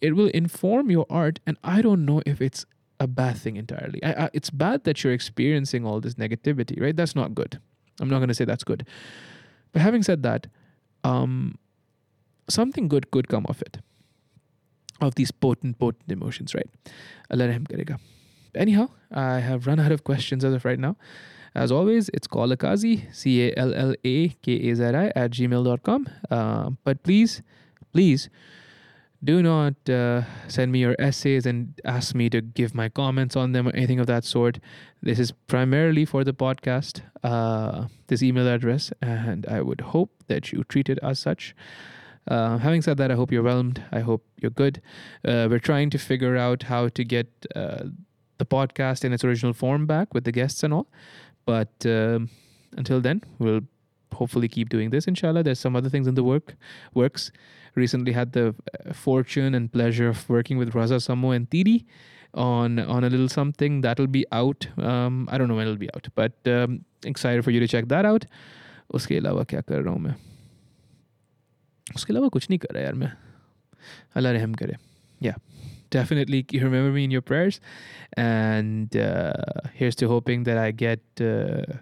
[0.00, 2.64] It will inform your art, and I don't know if it's
[2.98, 4.02] a bad thing entirely.
[4.02, 6.96] I, I, it's bad that you're experiencing all this negativity, right?
[6.96, 7.60] That's not good.
[8.00, 8.86] I'm not going to say that's good.
[9.72, 10.46] But having said that,
[11.04, 11.58] um,
[12.48, 13.78] something good could come of it.
[15.00, 16.68] Of these potent, potent emotions, right?
[17.30, 17.98] Allah karega.
[18.54, 20.96] Anyhow, I have run out of questions as of right now.
[21.54, 26.08] As always, it's Callakazi, C A L L A K A Z I, at gmail.com.
[26.30, 27.42] Uh, but please,
[27.92, 28.28] please
[29.22, 33.52] do not uh, send me your essays and ask me to give my comments on
[33.52, 34.58] them or anything of that sort.
[35.02, 40.52] This is primarily for the podcast, uh, this email address, and I would hope that
[40.52, 41.54] you treat it as such.
[42.28, 43.82] Uh, having said that, I hope you're whelmed.
[43.92, 44.80] I hope you're good.
[45.24, 47.84] Uh, we're trying to figure out how to get uh,
[48.38, 50.86] the podcast in its original form back with the guests and all.
[51.44, 52.30] But um,
[52.76, 53.62] until then, we'll
[54.12, 55.06] hopefully keep doing this.
[55.06, 56.56] Inshallah, there's some other things in the work
[56.94, 57.30] works
[57.75, 61.83] Recently had the uh, fortune and pleasure of working with Raza Samo and Tiri
[62.33, 64.67] on on a little something that'll be out.
[64.77, 67.89] Um, I don't know when it'll be out, but um, excited for you to check
[67.89, 68.25] that out.
[68.93, 70.15] उसके अलावा क्या कर रहा हूँ मैं
[71.95, 73.11] उसके अलावा कुछ नहीं कर रहा यार मैं
[74.15, 74.75] अल्लाह रहम करे
[75.23, 75.35] या
[75.95, 77.59] definitely remember me in your prayers
[78.17, 79.33] and uh,
[79.73, 81.77] here's to hoping that i get uh,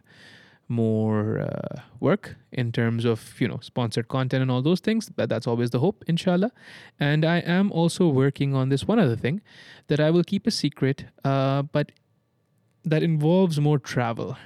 [0.69, 5.09] more uh, work in terms of you know sponsored content and all those things.
[5.09, 6.53] But that's always the hope inshallah.
[7.01, 9.41] And i am also working on this one other thing
[9.89, 11.93] that i will keep a secret uh, but
[12.85, 14.37] that involves more travel.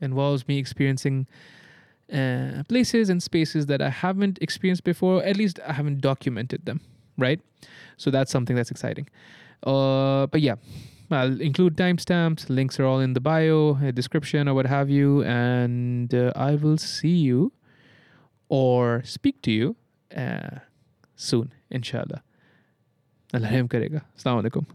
[0.00, 1.26] Involves me experiencing
[2.12, 5.22] uh, places and spaces that i haven't experienced before.
[5.24, 6.80] At least i haven't documented them
[7.18, 7.40] right?
[7.96, 9.08] So that's something that's exciting.
[9.62, 10.56] Uh, but yeah
[11.12, 12.48] I'll include timestamps.
[12.48, 15.22] Links are all in the bio, uh, description, or what have you.
[15.24, 17.52] And uh, I will see you
[18.48, 19.76] or speak to you
[20.16, 20.58] uh,
[21.16, 22.22] soon, inshallah.
[23.34, 23.48] Allah.
[23.48, 24.66] Assalamu alaikum.